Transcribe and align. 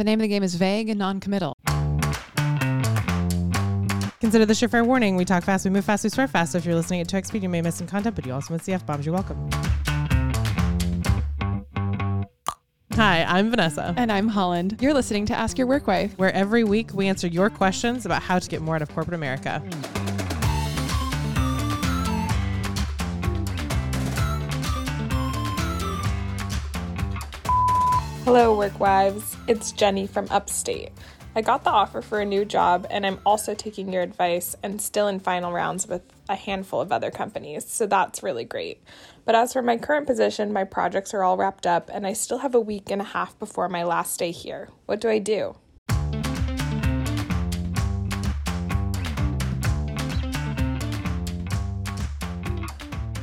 The 0.00 0.04
name 0.04 0.18
of 0.18 0.22
the 0.22 0.28
game 0.28 0.42
is 0.42 0.54
vague 0.54 0.88
and 0.88 0.98
non-committal. 0.98 1.58
Consider 4.18 4.46
this 4.46 4.62
your 4.62 4.70
fair 4.70 4.82
warning. 4.82 5.16
We 5.16 5.26
talk 5.26 5.44
fast, 5.44 5.66
we 5.66 5.70
move 5.70 5.84
fast, 5.84 6.04
we 6.04 6.08
swear 6.08 6.26
fast. 6.26 6.52
So 6.52 6.58
if 6.58 6.64
you're 6.64 6.74
listening 6.74 7.02
at 7.02 7.08
2x 7.08 7.26
speed, 7.26 7.42
you 7.42 7.50
may 7.50 7.60
miss 7.60 7.74
some 7.74 7.86
content, 7.86 8.16
but 8.16 8.24
you 8.24 8.32
also 8.32 8.54
miss 8.54 8.64
the 8.64 8.72
F 8.72 8.86
bombs. 8.86 9.04
You're 9.04 9.14
welcome. 9.14 9.50
Hi, 12.94 13.24
I'm 13.24 13.50
Vanessa, 13.50 13.92
And 13.98 14.10
I'm 14.10 14.28
Holland. 14.28 14.78
You're 14.80 14.94
listening 14.94 15.26
to 15.26 15.34
Ask 15.34 15.58
Your 15.58 15.66
Work 15.66 15.86
Wife. 15.86 16.16
where 16.16 16.32
every 16.32 16.64
week 16.64 16.94
we 16.94 17.06
answer 17.06 17.26
your 17.26 17.50
questions 17.50 18.06
about 18.06 18.22
how 18.22 18.38
to 18.38 18.48
get 18.48 18.62
more 18.62 18.76
out 18.76 18.82
of 18.82 18.88
corporate 18.88 19.14
America. 19.14 19.62
Hello, 28.32 28.56
work 28.56 28.78
wives. 28.78 29.36
It's 29.48 29.72
Jenny 29.72 30.06
from 30.06 30.28
Upstate. 30.30 30.92
I 31.34 31.40
got 31.40 31.64
the 31.64 31.70
offer 31.70 32.00
for 32.00 32.20
a 32.20 32.24
new 32.24 32.44
job, 32.44 32.86
and 32.88 33.04
I'm 33.04 33.18
also 33.26 33.54
taking 33.56 33.92
your 33.92 34.02
advice 34.02 34.54
and 34.62 34.80
still 34.80 35.08
in 35.08 35.18
final 35.18 35.50
rounds 35.50 35.88
with 35.88 36.02
a 36.28 36.36
handful 36.36 36.80
of 36.80 36.92
other 36.92 37.10
companies, 37.10 37.66
so 37.66 37.88
that's 37.88 38.22
really 38.22 38.44
great. 38.44 38.84
But 39.24 39.34
as 39.34 39.52
for 39.52 39.62
my 39.62 39.78
current 39.78 40.06
position, 40.06 40.52
my 40.52 40.62
projects 40.62 41.12
are 41.12 41.24
all 41.24 41.36
wrapped 41.36 41.66
up, 41.66 41.90
and 41.92 42.06
I 42.06 42.12
still 42.12 42.38
have 42.38 42.54
a 42.54 42.60
week 42.60 42.88
and 42.88 43.00
a 43.00 43.04
half 43.04 43.36
before 43.36 43.68
my 43.68 43.82
last 43.82 44.20
day 44.20 44.30
here. 44.30 44.68
What 44.86 45.00
do 45.00 45.08
I 45.08 45.18
do? 45.18 45.56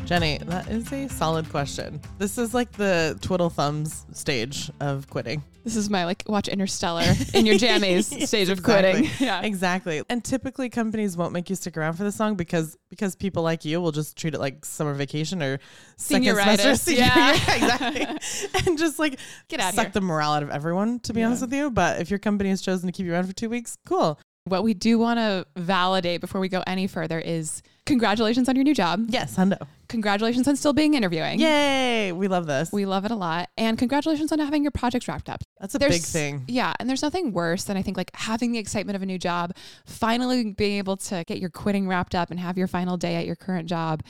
Jenny, 0.07 0.37
that 0.45 0.69
is 0.69 0.89
a 0.93 1.09
solid 1.09 1.49
question. 1.49 1.99
This 2.17 2.37
is 2.37 2.53
like 2.53 2.71
the 2.71 3.17
twiddle 3.19 3.49
thumbs 3.49 4.05
stage 4.13 4.71
of 4.79 5.09
quitting. 5.09 5.43
This 5.65 5.75
is 5.75 5.89
my 5.89 6.05
like 6.05 6.23
watch 6.27 6.47
Interstellar 6.47 7.13
in 7.33 7.45
your 7.45 7.55
jammies 7.55 8.09
Yes, 8.17 8.29
stage 8.29 8.47
of 8.47 8.59
exactly. 8.59 9.01
quitting. 9.01 9.11
Yeah. 9.27 9.41
Exactly. 9.41 10.01
And 10.09 10.23
typically 10.23 10.69
companies 10.69 11.17
won't 11.17 11.33
make 11.33 11.49
you 11.49 11.57
stick 11.57 11.75
around 11.75 11.95
for 11.95 12.05
the 12.05 12.13
song 12.13 12.35
because 12.35 12.77
because 12.89 13.17
people 13.17 13.43
like 13.43 13.65
you 13.65 13.81
will 13.81 13.91
just 13.91 14.15
treat 14.15 14.33
it 14.33 14.39
like 14.39 14.63
summer 14.63 14.93
vacation 14.93 15.43
or 15.43 15.59
second 15.97 16.23
Senioritis, 16.25 16.57
semester 16.57 16.75
senior 16.77 17.01
yeah. 17.01 17.33
year. 17.33 17.55
exactly. 17.57 18.59
and 18.65 18.77
just 18.77 18.99
like 18.99 19.19
Get 19.49 19.59
outta 19.59 19.75
suck 19.75 19.91
the 19.91 19.99
morale 19.99 20.31
out 20.31 20.43
of 20.43 20.51
everyone, 20.51 20.99
to 21.01 21.13
be 21.13 21.21
honest 21.21 21.41
with 21.41 21.51
you. 21.53 21.69
But 21.69 21.99
if 21.99 22.09
your 22.09 22.19
company 22.19 22.49
has 22.49 22.61
chosen 22.61 22.87
to 22.87 22.93
keep 22.93 23.05
you 23.05 23.11
around 23.11 23.25
for 23.27 23.33
two 23.33 23.49
weeks, 23.49 23.77
cool. 23.85 24.17
What 24.45 24.63
we 24.63 24.73
do 24.73 24.97
want 24.99 25.19
to 25.19 25.45
validate 25.61 26.21
before 26.21 26.39
we 26.39 26.47
go 26.47 26.63
any 26.65 26.87
further 26.87 27.19
is 27.19 27.61
congratulations 27.87 28.47
on 28.47 28.55
your 28.55 28.63
new 28.63 28.75
job. 28.75 29.05
Yes, 29.09 29.35
hundo. 29.35 29.65
Congratulations 29.87 30.47
on 30.47 30.55
still 30.55 30.73
being 30.73 30.93
interviewing. 30.93 31.39
Yay. 31.39 32.11
We 32.11 32.27
love 32.27 32.45
this. 32.45 32.71
We 32.71 32.85
love 32.85 33.05
it 33.05 33.11
a 33.11 33.15
lot. 33.15 33.49
And 33.57 33.77
congratulations 33.77 34.31
on 34.31 34.39
having 34.39 34.61
your 34.61 34.71
projects 34.71 35.07
wrapped 35.07 35.29
up. 35.29 35.41
That's 35.59 35.73
a 35.73 35.79
big 35.79 36.01
thing. 36.01 36.43
Yeah. 36.47 36.73
And 36.79 36.89
there's 36.89 37.01
nothing 37.01 37.31
worse 37.31 37.63
than 37.63 37.77
I 37.77 37.81
think 37.81 37.97
like 37.97 38.11
having 38.13 38.51
the 38.51 38.59
excitement 38.59 38.97
of 38.97 39.01
a 39.01 39.05
new 39.05 39.17
job, 39.17 39.55
finally 39.85 40.51
being 40.51 40.77
able 40.77 40.97
to 40.97 41.23
get 41.25 41.39
your 41.39 41.49
quitting 41.49 41.87
wrapped 41.87 42.13
up 42.13 42.29
and 42.29 42.39
have 42.39 42.57
your 42.57 42.67
final 42.67 42.97
day 42.97 43.15
at 43.15 43.25
your 43.25 43.37
current 43.37 43.67
job 43.69 44.03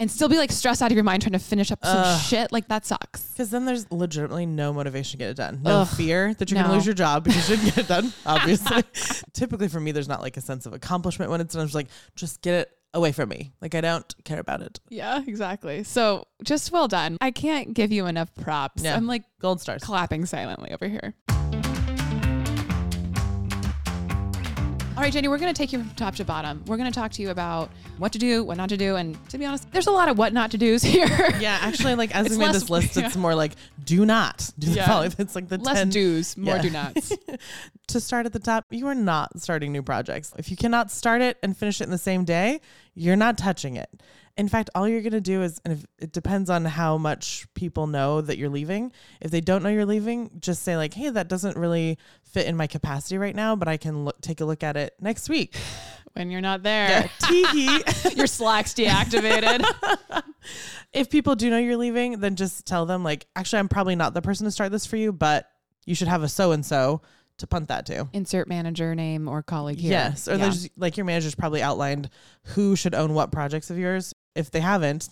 and 0.00 0.10
still 0.10 0.30
be 0.30 0.38
like 0.38 0.50
stressed 0.50 0.80
out 0.80 0.90
of 0.90 0.96
your 0.96 1.04
mind 1.04 1.22
trying 1.22 1.34
to 1.34 1.38
finish 1.38 1.70
up 1.70 1.78
some 1.84 1.98
Ugh. 1.98 2.20
shit. 2.22 2.50
Like 2.50 2.66
that 2.68 2.86
sucks. 2.86 3.22
Because 3.28 3.50
then 3.50 3.66
there's 3.66 3.90
legitimately 3.92 4.46
no 4.46 4.72
motivation 4.72 5.12
to 5.12 5.24
get 5.24 5.30
it 5.30 5.36
done. 5.36 5.60
No 5.62 5.82
Ugh, 5.82 5.88
fear 5.88 6.34
that 6.34 6.50
you're 6.50 6.56
going 6.56 6.70
to 6.70 6.74
lose 6.74 6.86
your 6.86 6.94
job 6.94 7.22
because 7.22 7.48
you 7.48 7.56
didn't 7.56 7.74
get 7.76 7.84
it 7.84 7.88
done, 7.88 8.12
obviously. 8.26 8.82
Typically 9.34 9.68
for 9.68 9.78
me, 9.78 9.92
there's 9.92 10.08
not 10.08 10.22
like 10.22 10.38
a 10.38 10.40
sense 10.40 10.66
of 10.66 10.72
accomplishment 10.72 11.30
when 11.30 11.40
it's 11.40 11.54
done. 11.54 11.60
I'm 11.60 11.66
just 11.68 11.74
like, 11.74 11.88
just 12.16 12.40
get 12.42 12.54
it 12.54 12.70
away 12.94 13.12
from 13.12 13.28
me. 13.28 13.52
Like 13.60 13.74
I 13.74 13.80
don't 13.80 14.14
care 14.24 14.40
about 14.40 14.62
it. 14.62 14.80
Yeah, 14.88 15.22
exactly. 15.26 15.84
So 15.84 16.24
just 16.42 16.72
well 16.72 16.88
done. 16.88 17.16
I 17.20 17.30
can't 17.30 17.74
give 17.74 17.92
you 17.92 18.06
enough 18.06 18.34
props. 18.34 18.82
Yeah. 18.82 18.96
I'm 18.96 19.06
like 19.06 19.24
Gold 19.40 19.60
stars. 19.60 19.82
clapping 19.82 20.26
silently 20.26 20.72
over 20.72 20.88
here. 20.88 21.14
All 24.96 25.04
right, 25.04 25.12
Jenny, 25.12 25.28
we're 25.28 25.38
going 25.38 25.52
to 25.52 25.56
take 25.56 25.72
you 25.72 25.78
from 25.78 25.88
top 25.90 26.14
to 26.16 26.24
bottom. 26.26 26.62
We're 26.66 26.76
going 26.76 26.90
to 26.92 26.94
talk 26.98 27.10
to 27.12 27.22
you 27.22 27.30
about 27.30 27.70
what 27.96 28.12
to 28.12 28.18
do, 28.18 28.44
what 28.44 28.58
not 28.58 28.68
to 28.68 28.76
do. 28.76 28.96
And 28.96 29.16
to 29.30 29.38
be 29.38 29.46
honest, 29.46 29.70
there's 29.72 29.86
a 29.86 29.90
lot 29.90 30.10
of 30.10 30.18
what 30.18 30.34
not 30.34 30.50
to 30.50 30.58
do's 30.58 30.82
here. 30.94 31.06
Yeah, 31.40 31.56
actually, 31.62 31.94
like 31.94 32.14
as 32.14 32.28
we 32.28 32.36
made 32.36 32.52
this 32.52 32.68
list, 32.68 32.96
it's 32.98 33.16
more 33.16 33.34
like 33.34 33.52
do 33.82 34.04
not 34.04 34.50
do 34.58 34.66
the 34.68 34.76
Yeah. 34.76 34.86
following. 34.86 35.14
It's 35.18 35.34
like 35.34 35.48
the 35.48 35.56
Less 35.56 35.76
10 35.78 35.88
do's, 35.90 36.36
more 36.36 36.56
Yeah. 36.56 36.62
do 36.62 36.70
nots. 36.72 37.12
to 37.88 38.00
start 38.00 38.26
at 38.26 38.34
the 38.34 38.40
top, 38.40 38.66
you 38.70 38.88
are 38.88 38.94
not 38.94 39.40
starting 39.40 39.72
new 39.72 39.82
projects. 39.82 40.34
If 40.36 40.50
you 40.50 40.56
cannot 40.56 40.90
start 40.90 41.22
it 41.22 41.38
and 41.42 41.56
finish 41.56 41.80
it 41.80 41.84
in 41.84 41.90
the 41.90 41.96
same 41.98 42.24
day, 42.24 42.60
you're 42.94 43.16
not 43.16 43.38
touching 43.38 43.76
it. 43.76 43.88
In 44.36 44.48
fact, 44.48 44.70
all 44.74 44.88
you're 44.88 45.02
going 45.02 45.12
to 45.12 45.20
do 45.20 45.42
is, 45.42 45.60
and 45.64 45.74
if, 45.74 45.84
it 45.98 46.12
depends 46.12 46.48
on 46.48 46.64
how 46.64 46.96
much 46.96 47.46
people 47.54 47.86
know 47.86 48.20
that 48.20 48.38
you're 48.38 48.48
leaving. 48.48 48.92
If 49.20 49.30
they 49.30 49.40
don't 49.40 49.62
know 49.62 49.68
you're 49.68 49.86
leaving, 49.86 50.30
just 50.40 50.62
say 50.62 50.76
like, 50.76 50.94
"Hey, 50.94 51.10
that 51.10 51.28
doesn't 51.28 51.56
really 51.56 51.98
fit 52.22 52.46
in 52.46 52.56
my 52.56 52.66
capacity 52.66 53.18
right 53.18 53.34
now, 53.34 53.56
but 53.56 53.68
I 53.68 53.76
can 53.76 54.04
look, 54.04 54.20
take 54.20 54.40
a 54.40 54.44
look 54.44 54.62
at 54.62 54.76
it 54.76 54.94
next 55.00 55.28
week." 55.28 55.56
when 56.14 56.30
you're 56.30 56.40
not 56.40 56.62
there, 56.62 56.88
Yeah, 56.88 57.28
tee-hee. 57.28 57.82
your 58.16 58.26
Slack's 58.26 58.74
deactivated. 58.74 59.64
if 60.92 61.10
people 61.10 61.36
do 61.36 61.50
know 61.50 61.58
you're 61.58 61.76
leaving, 61.76 62.20
then 62.20 62.36
just 62.36 62.66
tell 62.66 62.86
them 62.86 63.04
like, 63.04 63.26
"Actually, 63.36 63.58
I'm 63.60 63.68
probably 63.68 63.96
not 63.96 64.14
the 64.14 64.22
person 64.22 64.44
to 64.46 64.50
start 64.50 64.72
this 64.72 64.86
for 64.86 64.96
you, 64.96 65.12
but 65.12 65.50
you 65.86 65.94
should 65.94 66.08
have 66.08 66.22
a 66.22 66.28
so 66.28 66.52
and 66.52 66.64
so 66.64 67.02
to 67.40 67.46
punt 67.46 67.68
that 67.68 67.84
to." 67.86 68.08
Insert 68.12 68.48
manager 68.48 68.94
name 68.94 69.28
or 69.28 69.42
colleague 69.42 69.78
here. 69.78 69.90
Yes, 69.90 70.26
or 70.28 70.32
Yeah. 70.32 70.36
there's 70.38 70.68
like 70.76 70.96
your 70.96 71.04
manager's 71.06 71.34
probably 71.34 71.62
outlined 71.62 72.08
who 72.54 72.76
should 72.76 72.94
own 72.94 73.12
what 73.14 73.32
projects 73.32 73.70
of 73.70 73.78
yours. 73.78 74.14
If 74.34 74.50
they 74.50 74.60
haven't, 74.60 75.08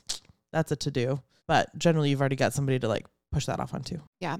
that's 0.53 0.71
a 0.72 0.77
to 0.77 0.91
do. 0.91 1.21
But 1.47 1.77
generally, 1.78 2.11
you've 2.11 2.21
already 2.21 2.37
got 2.37 2.53
somebody 2.55 2.78
to 2.78 2.89
like 2.89 3.06
push 3.33 3.47
that 3.47 3.59
off 3.61 3.75
onto. 3.75 4.00
Yeah. 4.21 4.37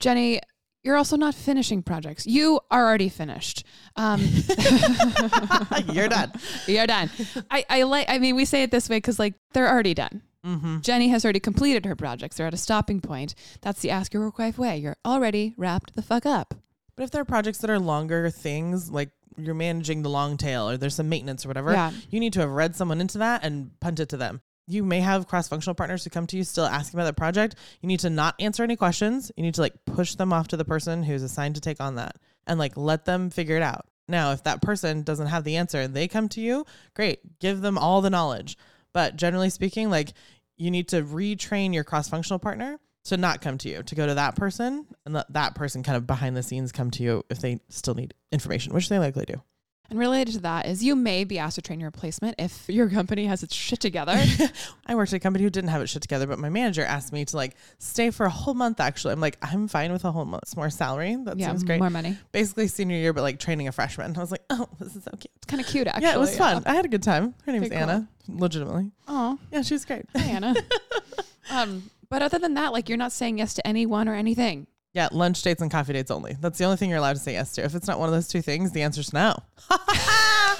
Jenny, 0.00 0.40
you're 0.84 0.96
also 0.96 1.16
not 1.16 1.34
finishing 1.34 1.82
projects. 1.82 2.26
You 2.26 2.60
are 2.70 2.86
already 2.86 3.08
finished. 3.08 3.64
Um, 3.96 4.20
You're 5.92 6.08
done. 6.08 6.32
You're 6.66 6.86
done. 6.86 7.10
I, 7.50 7.64
I 7.68 7.82
like. 7.82 8.08
I 8.08 8.18
mean, 8.18 8.36
we 8.36 8.44
say 8.44 8.62
it 8.62 8.70
this 8.70 8.88
way 8.88 8.98
because 8.98 9.18
like 9.18 9.34
they're 9.52 9.68
already 9.68 9.94
done. 9.94 10.22
Mm-hmm. 10.44 10.80
Jenny 10.80 11.08
has 11.08 11.24
already 11.24 11.40
completed 11.40 11.84
her 11.86 11.96
projects. 11.96 12.36
They're 12.36 12.46
at 12.46 12.54
a 12.54 12.58
stopping 12.58 13.00
point. 13.00 13.34
That's 13.62 13.80
the 13.80 13.90
ask 13.90 14.14
your 14.14 14.22
work 14.24 14.38
wife 14.38 14.58
way. 14.58 14.78
You're 14.78 14.96
already 15.04 15.54
wrapped 15.56 15.96
the 15.96 16.02
fuck 16.02 16.24
up. 16.24 16.54
But 16.96 17.04
if 17.04 17.10
there 17.10 17.20
are 17.20 17.26
projects 17.26 17.58
that 17.58 17.70
are 17.70 17.78
longer 17.78 18.30
things, 18.30 18.90
like 18.90 19.10
you're 19.36 19.54
managing 19.54 20.02
the 20.02 20.08
long 20.10 20.36
tail 20.36 20.68
or 20.68 20.76
there's 20.76 20.94
some 20.94 21.08
maintenance 21.08 21.44
or 21.44 21.48
whatever, 21.48 21.72
Yeah. 21.72 21.92
you 22.10 22.20
need 22.20 22.32
to 22.34 22.40
have 22.40 22.50
read 22.50 22.74
someone 22.74 23.00
into 23.00 23.18
that 23.18 23.44
and 23.44 23.78
punt 23.80 24.00
it 24.00 24.08
to 24.10 24.16
them. 24.16 24.40
You 24.66 24.82
may 24.82 25.00
have 25.00 25.28
cross 25.28 25.46
functional 25.46 25.74
partners 25.74 26.02
who 26.02 26.10
come 26.10 26.26
to 26.28 26.36
you 26.36 26.42
still 26.42 26.64
asking 26.64 26.98
about 26.98 27.04
that 27.06 27.16
project. 27.16 27.54
You 27.80 27.86
need 27.86 28.00
to 28.00 28.10
not 28.10 28.34
answer 28.40 28.64
any 28.64 28.74
questions. 28.76 29.30
You 29.36 29.42
need 29.42 29.54
to 29.54 29.60
like 29.60 29.74
push 29.84 30.14
them 30.14 30.32
off 30.32 30.48
to 30.48 30.56
the 30.56 30.64
person 30.64 31.02
who's 31.02 31.22
assigned 31.22 31.54
to 31.56 31.60
take 31.60 31.80
on 31.80 31.96
that 31.96 32.16
and 32.46 32.58
like 32.58 32.76
let 32.76 33.04
them 33.04 33.30
figure 33.30 33.56
it 33.56 33.62
out. 33.62 33.86
Now, 34.08 34.32
if 34.32 34.42
that 34.44 34.62
person 34.62 35.02
doesn't 35.02 35.26
have 35.26 35.44
the 35.44 35.56
answer 35.56 35.80
and 35.80 35.94
they 35.94 36.08
come 36.08 36.28
to 36.30 36.40
you, 36.40 36.64
great, 36.94 37.38
give 37.40 37.60
them 37.60 37.76
all 37.76 38.00
the 38.00 38.10
knowledge. 38.10 38.56
But 38.92 39.16
generally 39.16 39.50
speaking, 39.50 39.90
like 39.90 40.14
you 40.56 40.70
need 40.70 40.88
to 40.88 41.02
retrain 41.02 41.74
your 41.74 41.84
cross 41.84 42.08
functional 42.08 42.38
partner 42.38 42.78
to 43.06 43.16
not 43.16 43.40
come 43.40 43.58
to 43.58 43.68
you, 43.68 43.82
to 43.82 43.94
go 43.94 44.06
to 44.06 44.14
that 44.14 44.36
person 44.36 44.86
and 45.04 45.14
let 45.14 45.32
that 45.32 45.54
person 45.54 45.82
kind 45.82 45.96
of 45.96 46.06
behind 46.06 46.36
the 46.36 46.42
scenes 46.42 46.72
come 46.72 46.90
to 46.92 47.02
you 47.02 47.24
if 47.30 47.40
they 47.40 47.60
still 47.68 47.94
need 47.94 48.14
information, 48.32 48.72
which 48.74 48.88
they 48.88 48.98
likely 48.98 49.24
do. 49.24 49.40
And 49.88 49.98
related 50.00 50.34
to 50.34 50.40
that 50.40 50.66
is 50.66 50.82
you 50.82 50.96
may 50.96 51.22
be 51.22 51.38
asked 51.38 51.54
to 51.54 51.62
train 51.62 51.78
your 51.78 51.88
replacement 51.88 52.34
if 52.40 52.68
your 52.68 52.88
company 52.88 53.26
has 53.26 53.44
its 53.44 53.54
shit 53.54 53.78
together. 53.78 54.20
I 54.86 54.96
worked 54.96 55.12
at 55.12 55.18
a 55.18 55.20
company 55.20 55.44
who 55.44 55.50
didn't 55.50 55.70
have 55.70 55.80
it 55.80 55.88
shit 55.88 56.02
together, 56.02 56.26
but 56.26 56.40
my 56.40 56.48
manager 56.48 56.82
asked 56.82 57.12
me 57.12 57.24
to 57.24 57.36
like 57.36 57.54
stay 57.78 58.10
for 58.10 58.26
a 58.26 58.30
whole 58.30 58.54
month 58.54 58.80
actually. 58.80 59.12
I'm 59.12 59.20
like, 59.20 59.38
I'm 59.40 59.68
fine 59.68 59.92
with 59.92 60.04
a 60.04 60.10
whole 60.10 60.24
month. 60.24 60.56
more 60.56 60.70
salary. 60.70 61.16
That 61.22 61.38
yeah, 61.38 61.48
seems 61.48 61.62
great. 61.62 61.78
more 61.78 61.90
money. 61.90 62.18
Basically 62.32 62.66
senior 62.66 62.96
year, 62.96 63.12
but 63.12 63.22
like 63.22 63.38
training 63.38 63.68
a 63.68 63.72
freshman. 63.72 64.16
I 64.16 64.20
was 64.20 64.32
like, 64.32 64.42
oh, 64.50 64.66
this 64.80 64.96
is 64.96 65.04
so 65.04 65.12
cute. 65.12 65.30
It's 65.36 65.46
kind 65.46 65.60
of 65.60 65.68
cute, 65.68 65.86
actually. 65.86 66.02
yeah, 66.02 66.14
it 66.16 66.18
was 66.18 66.36
fun. 66.36 66.64
I 66.66 66.74
had 66.74 66.84
a 66.84 66.88
good 66.88 67.04
time. 67.04 67.34
Her 67.44 67.52
name's 67.52 67.68
Very 67.68 67.80
cool. 67.80 67.90
Anna, 67.90 68.08
legitimately. 68.28 68.90
Oh, 69.06 69.38
Yeah, 69.52 69.62
she 69.62 69.74
was 69.74 69.84
great. 69.84 70.06
hi 70.16 70.24
Anna. 70.24 70.56
um, 71.50 71.88
but 72.08 72.22
other 72.22 72.38
than 72.38 72.54
that, 72.54 72.72
like 72.72 72.88
you're 72.88 72.98
not 72.98 73.12
saying 73.12 73.38
yes 73.38 73.54
to 73.54 73.66
anyone 73.66 74.08
or 74.08 74.14
anything. 74.14 74.66
Yeah, 74.92 75.08
lunch 75.12 75.42
dates 75.42 75.60
and 75.60 75.70
coffee 75.70 75.92
dates 75.92 76.10
only. 76.10 76.36
That's 76.40 76.56
the 76.58 76.64
only 76.64 76.78
thing 76.78 76.88
you're 76.88 76.98
allowed 76.98 77.14
to 77.14 77.18
say 77.18 77.32
yes 77.34 77.52
to. 77.54 77.64
If 77.64 77.74
it's 77.74 77.86
not 77.86 77.98
one 77.98 78.08
of 78.08 78.14
those 78.14 78.28
two 78.28 78.40
things, 78.40 78.72
the 78.72 78.80
answer's 78.82 79.12
no. 79.12 79.34
My 79.70 80.56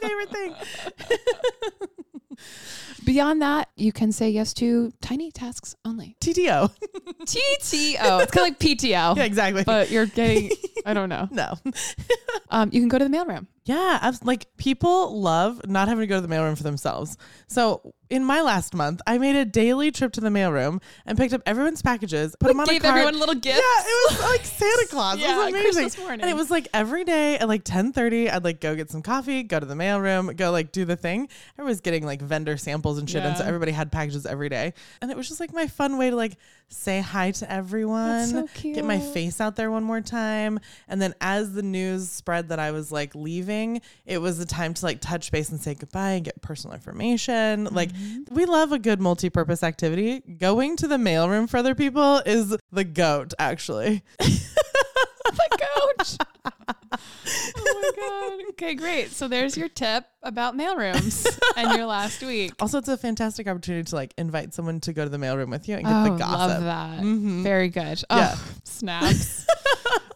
favorite 0.00 0.30
thing. 0.30 0.54
Beyond 3.04 3.42
that, 3.42 3.68
you 3.76 3.92
can 3.92 4.12
say 4.12 4.30
yes 4.30 4.52
to 4.54 4.92
tiny 5.00 5.30
tasks 5.30 5.74
only. 5.84 6.16
TTO. 6.20 6.70
TTO. 7.22 7.36
It's 7.62 7.96
kind 7.98 8.28
of 8.28 8.36
like 8.36 8.58
PTO. 8.58 9.16
yeah, 9.16 9.24
exactly. 9.24 9.64
But 9.64 9.90
you're 9.90 10.06
getting, 10.06 10.50
I 10.84 10.92
don't 10.94 11.08
know. 11.08 11.28
no. 11.30 11.54
Um, 12.50 12.70
you 12.72 12.80
can 12.80 12.88
go 12.88 12.98
to 12.98 13.04
the 13.08 13.10
mailroom. 13.16 13.46
Yeah, 13.66 13.98
abs- 14.00 14.24
like 14.24 14.46
people 14.56 15.20
love 15.20 15.60
not 15.68 15.88
having 15.88 16.00
to 16.02 16.06
go 16.06 16.20
to 16.20 16.26
the 16.26 16.32
mailroom 16.32 16.56
for 16.56 16.62
themselves. 16.62 17.16
So 17.48 17.94
in 18.08 18.24
my 18.24 18.40
last 18.40 18.72
month, 18.74 19.00
I 19.08 19.18
made 19.18 19.34
a 19.34 19.44
daily 19.44 19.90
trip 19.90 20.12
to 20.12 20.20
the 20.20 20.28
mailroom 20.28 20.80
and 21.04 21.18
picked 21.18 21.34
up 21.34 21.42
everyone's 21.44 21.82
packages, 21.82 22.36
put 22.38 22.46
them 22.46 22.60
on 22.60 22.66
Gave 22.66 22.76
a 22.76 22.86
cart. 22.86 22.98
everyone 22.98 23.18
little 23.18 23.34
gifts. 23.34 23.58
Yeah, 23.58 23.84
it 23.84 24.12
was 24.12 24.20
like 24.22 24.44
Santa 24.44 24.86
Claus. 24.90 25.18
Yeah, 25.18 25.32
it 25.34 25.36
was 25.38 25.48
amazing. 25.48 25.72
Christmas 25.82 25.98
morning. 25.98 26.20
And 26.20 26.30
it 26.30 26.34
was 26.34 26.48
like 26.48 26.68
every 26.72 27.02
day 27.02 27.38
at 27.38 27.48
like 27.48 27.64
10:30, 27.64 28.32
I'd 28.32 28.44
like 28.44 28.60
go 28.60 28.76
get 28.76 28.88
some 28.90 29.02
coffee, 29.02 29.42
go 29.42 29.58
to 29.58 29.66
the 29.66 29.74
mailroom, 29.74 30.36
go 30.36 30.52
like 30.52 30.70
do 30.70 30.84
the 30.84 30.94
thing. 30.96 31.28
I 31.58 31.62
was 31.64 31.80
getting 31.80 32.06
like 32.06 32.22
vendor 32.22 32.56
samples 32.56 32.98
and 32.98 33.10
shit, 33.10 33.24
and 33.24 33.36
so 33.36 33.42
everybody 33.44 33.72
had 33.72 33.90
packages 33.90 34.24
every 34.26 34.48
day. 34.48 34.74
And 35.02 35.10
it 35.10 35.16
was 35.16 35.26
just 35.26 35.40
like 35.40 35.52
my 35.52 35.66
fun 35.66 35.98
way 35.98 36.10
to 36.10 36.14
like 36.16 36.36
say 36.68 37.00
hi 37.00 37.30
to 37.32 37.50
everyone, 37.52 38.26
so 38.26 38.48
get 38.62 38.84
my 38.84 38.98
face 39.00 39.40
out 39.40 39.56
there 39.56 39.70
one 39.72 39.82
more 39.84 40.00
time. 40.00 40.60
And 40.88 41.02
then 41.02 41.14
as 41.20 41.52
the 41.52 41.62
news 41.62 42.08
spread 42.08 42.48
that 42.50 42.60
I 42.60 42.70
was 42.70 42.92
like 42.92 43.14
leaving, 43.16 43.55
it 44.04 44.18
was 44.18 44.38
the 44.38 44.44
time 44.46 44.74
to 44.74 44.84
like 44.84 45.00
touch 45.00 45.30
base 45.32 45.48
and 45.50 45.60
say 45.60 45.74
goodbye 45.74 46.10
and 46.12 46.24
get 46.24 46.40
personal 46.42 46.74
information. 46.74 47.64
Like 47.64 47.92
Mm-hmm. 47.92 48.34
we 48.34 48.44
love 48.46 48.72
a 48.72 48.78
good 48.78 49.00
multi-purpose 49.00 49.62
activity. 49.62 50.20
Going 50.20 50.76
to 50.76 50.88
the 50.88 50.96
mailroom 50.96 51.48
for 51.48 51.56
other 51.58 51.74
people 51.74 52.18
is 52.26 52.56
the 52.72 52.84
goat, 52.84 53.32
actually. 53.38 54.02
the 54.18 55.58
coach. 55.96 56.16
oh 57.58 57.80
my 57.82 57.90
god. 57.96 58.48
Okay, 58.50 58.74
great. 58.74 59.10
So 59.10 59.28
there's 59.28 59.56
your 59.56 59.68
tip 59.68 60.04
about 60.22 60.56
mailrooms 60.56 61.26
and 61.56 61.76
your 61.76 61.86
last 61.86 62.22
week. 62.22 62.52
Also, 62.60 62.78
it's 62.78 62.88
a 62.88 62.96
fantastic 62.96 63.46
opportunity 63.48 63.84
to 63.88 63.94
like 63.94 64.12
invite 64.18 64.54
someone 64.54 64.80
to 64.80 64.92
go 64.92 65.04
to 65.04 65.10
the 65.10 65.18
mailroom 65.18 65.50
with 65.50 65.68
you 65.68 65.76
and 65.76 65.84
get 65.84 65.92
oh, 65.94 66.04
the 66.04 66.10
gossip. 66.18 66.38
love 66.50 66.62
that. 66.64 67.00
Mhm. 67.00 67.42
Very 67.42 67.68
good. 67.68 68.02
Oh, 68.10 68.16
Yeah. 68.16 68.36
snaps. 68.64 69.46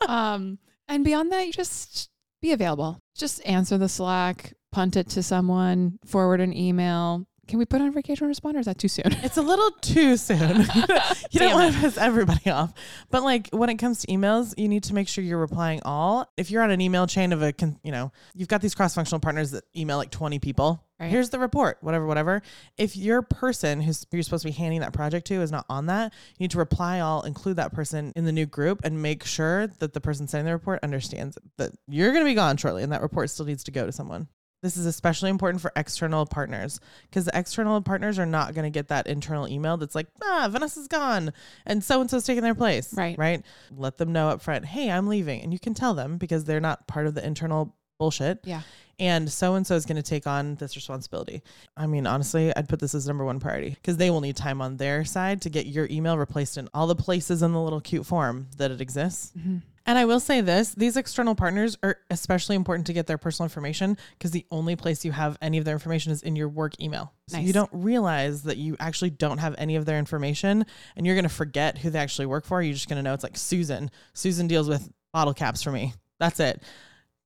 um, 0.08 0.58
and 0.88 1.04
beyond 1.04 1.30
that, 1.32 1.46
you 1.46 1.52
just 1.52 2.10
be 2.40 2.52
available. 2.52 3.00
Just 3.14 3.44
answer 3.46 3.78
the 3.78 3.88
Slack, 3.88 4.54
punt 4.72 4.96
it 4.96 5.08
to 5.10 5.22
someone, 5.22 5.98
forward 6.04 6.40
an 6.40 6.56
email. 6.56 7.26
Can 7.50 7.58
we 7.58 7.64
put 7.64 7.80
on 7.80 7.92
vacation 7.92 8.30
responder? 8.32 8.60
Is 8.60 8.66
that 8.66 8.78
too 8.78 8.86
soon? 8.86 9.06
It's 9.24 9.36
a 9.36 9.42
little 9.42 9.72
too 9.80 10.16
soon. 10.16 10.38
you 11.32 11.40
don't 11.40 11.52
want 11.52 11.74
to 11.74 11.80
piss 11.80 11.98
everybody 11.98 12.48
off. 12.48 12.72
But 13.10 13.24
like 13.24 13.48
when 13.48 13.68
it 13.68 13.74
comes 13.74 14.02
to 14.02 14.06
emails, 14.06 14.54
you 14.56 14.68
need 14.68 14.84
to 14.84 14.94
make 14.94 15.08
sure 15.08 15.24
you're 15.24 15.36
replying 15.36 15.80
all. 15.84 16.32
If 16.36 16.52
you're 16.52 16.62
on 16.62 16.70
an 16.70 16.80
email 16.80 17.08
chain 17.08 17.32
of 17.32 17.42
a, 17.42 17.52
con- 17.52 17.80
you 17.82 17.90
know, 17.90 18.12
you've 18.36 18.46
got 18.46 18.60
these 18.60 18.76
cross-functional 18.76 19.18
partners 19.18 19.50
that 19.50 19.64
email 19.76 19.96
like 19.96 20.12
20 20.12 20.38
people. 20.38 20.86
Right. 21.00 21.10
Here's 21.10 21.30
the 21.30 21.40
report, 21.40 21.78
whatever, 21.80 22.06
whatever. 22.06 22.40
If 22.78 22.96
your 22.96 23.20
person 23.20 23.80
who's 23.80 24.06
who 24.08 24.18
you're 24.18 24.22
supposed 24.22 24.42
to 24.42 24.48
be 24.48 24.52
handing 24.52 24.78
that 24.82 24.92
project 24.92 25.26
to 25.26 25.42
is 25.42 25.50
not 25.50 25.64
on 25.68 25.86
that, 25.86 26.12
you 26.38 26.44
need 26.44 26.52
to 26.52 26.58
reply 26.58 27.00
all, 27.00 27.22
include 27.22 27.56
that 27.56 27.72
person 27.72 28.12
in 28.14 28.26
the 28.26 28.32
new 28.32 28.46
group, 28.46 28.82
and 28.84 29.02
make 29.02 29.24
sure 29.24 29.66
that 29.66 29.92
the 29.92 30.00
person 30.00 30.28
sending 30.28 30.46
the 30.46 30.52
report 30.52 30.78
understands 30.84 31.36
that 31.56 31.72
you're 31.88 32.12
going 32.12 32.24
to 32.24 32.30
be 32.30 32.34
gone 32.34 32.56
shortly, 32.58 32.84
and 32.84 32.92
that 32.92 33.02
report 33.02 33.28
still 33.28 33.46
needs 33.46 33.64
to 33.64 33.72
go 33.72 33.86
to 33.86 33.90
someone. 33.92 34.28
This 34.62 34.76
is 34.76 34.84
especially 34.84 35.30
important 35.30 35.62
for 35.62 35.72
external 35.74 36.26
partners 36.26 36.80
because 37.02 37.24
the 37.24 37.38
external 37.38 37.80
partners 37.80 38.18
are 38.18 38.26
not 38.26 38.54
going 38.54 38.64
to 38.64 38.70
get 38.70 38.88
that 38.88 39.06
internal 39.06 39.48
email 39.48 39.76
that's 39.78 39.94
like, 39.94 40.08
ah, 40.22 40.48
Vanessa's 40.50 40.86
gone 40.86 41.32
and 41.64 41.82
so 41.82 42.00
and 42.00 42.10
so's 42.10 42.24
taking 42.24 42.42
their 42.42 42.54
place. 42.54 42.92
Right. 42.92 43.16
Right. 43.16 43.42
Let 43.74 43.96
them 43.96 44.12
know 44.12 44.28
up 44.28 44.42
front, 44.42 44.66
hey, 44.66 44.90
I'm 44.90 45.08
leaving. 45.08 45.40
And 45.42 45.52
you 45.52 45.58
can 45.58 45.72
tell 45.72 45.94
them 45.94 46.18
because 46.18 46.44
they're 46.44 46.60
not 46.60 46.86
part 46.86 47.06
of 47.06 47.14
the 47.14 47.24
internal 47.26 47.74
bullshit. 48.00 48.40
Yeah. 48.42 48.62
And 48.98 49.30
so 49.30 49.54
and 49.54 49.66
so 49.66 49.76
is 49.76 49.86
going 49.86 49.96
to 49.96 50.02
take 50.02 50.26
on 50.26 50.56
this 50.56 50.74
responsibility. 50.74 51.42
I 51.76 51.86
mean, 51.86 52.06
honestly, 52.06 52.54
I'd 52.54 52.68
put 52.68 52.80
this 52.80 52.94
as 52.94 53.06
number 53.06 53.24
one 53.24 53.40
priority 53.40 53.70
because 53.70 53.96
they 53.96 54.10
will 54.10 54.20
need 54.20 54.36
time 54.36 54.60
on 54.60 54.76
their 54.76 55.04
side 55.04 55.42
to 55.42 55.50
get 55.50 55.66
your 55.66 55.86
email 55.90 56.18
replaced 56.18 56.58
in 56.58 56.68
all 56.74 56.86
the 56.86 56.96
places 56.96 57.42
in 57.42 57.52
the 57.52 57.60
little 57.60 57.80
cute 57.80 58.04
form 58.04 58.48
that 58.58 58.70
it 58.70 58.80
exists. 58.80 59.32
Mm-hmm. 59.38 59.58
And 59.86 59.98
I 59.98 60.04
will 60.04 60.20
say 60.20 60.42
this 60.42 60.74
these 60.74 60.98
external 60.98 61.34
partners 61.34 61.78
are 61.82 61.96
especially 62.10 62.56
important 62.56 62.86
to 62.88 62.92
get 62.92 63.06
their 63.06 63.16
personal 63.16 63.46
information 63.46 63.96
because 64.18 64.32
the 64.32 64.44
only 64.50 64.76
place 64.76 65.04
you 65.04 65.12
have 65.12 65.38
any 65.40 65.56
of 65.56 65.64
their 65.64 65.74
information 65.74 66.12
is 66.12 66.22
in 66.22 66.36
your 66.36 66.48
work 66.48 66.80
email. 66.80 67.12
So 67.28 67.38
you 67.38 67.52
don't 67.52 67.70
realize 67.72 68.42
that 68.42 68.58
you 68.58 68.76
actually 68.80 69.10
don't 69.10 69.38
have 69.38 69.54
any 69.56 69.76
of 69.76 69.86
their 69.86 69.98
information 69.98 70.66
and 70.96 71.06
you're 71.06 71.14
going 71.14 71.22
to 71.22 71.28
forget 71.28 71.78
who 71.78 71.90
they 71.90 71.98
actually 71.98 72.26
work 72.26 72.44
for. 72.44 72.60
You're 72.60 72.74
just 72.74 72.88
going 72.88 72.98
to 72.98 73.02
know 73.02 73.14
it's 73.14 73.24
like 73.24 73.38
Susan. 73.38 73.90
Susan 74.12 74.46
deals 74.46 74.68
with 74.68 74.90
bottle 75.12 75.34
caps 75.34 75.62
for 75.62 75.72
me. 75.72 75.94
That's 76.18 76.38
it. 76.38 76.62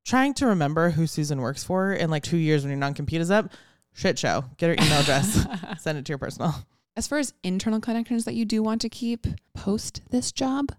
Trying 0.04 0.34
to 0.34 0.46
remember 0.46 0.90
who 0.90 1.06
Susan 1.06 1.40
works 1.40 1.64
for 1.64 1.92
in 1.92 2.10
like 2.10 2.22
two 2.22 2.36
years 2.36 2.62
when 2.62 2.70
your 2.70 2.78
non 2.78 2.94
compete 2.94 3.20
is 3.20 3.30
up, 3.30 3.50
shit 3.92 4.18
show. 4.18 4.44
Get 4.58 4.68
her 4.78 4.84
email 4.84 5.00
address, 5.00 5.46
send 5.80 5.96
it 5.98 6.04
to 6.06 6.10
your 6.10 6.18
personal. 6.18 6.54
As 6.96 7.06
far 7.06 7.18
as 7.18 7.32
internal 7.42 7.80
connections 7.80 8.24
that 8.26 8.34
you 8.34 8.44
do 8.44 8.62
want 8.62 8.80
to 8.82 8.88
keep 8.88 9.26
post 9.54 10.02
this 10.10 10.30
job, 10.30 10.72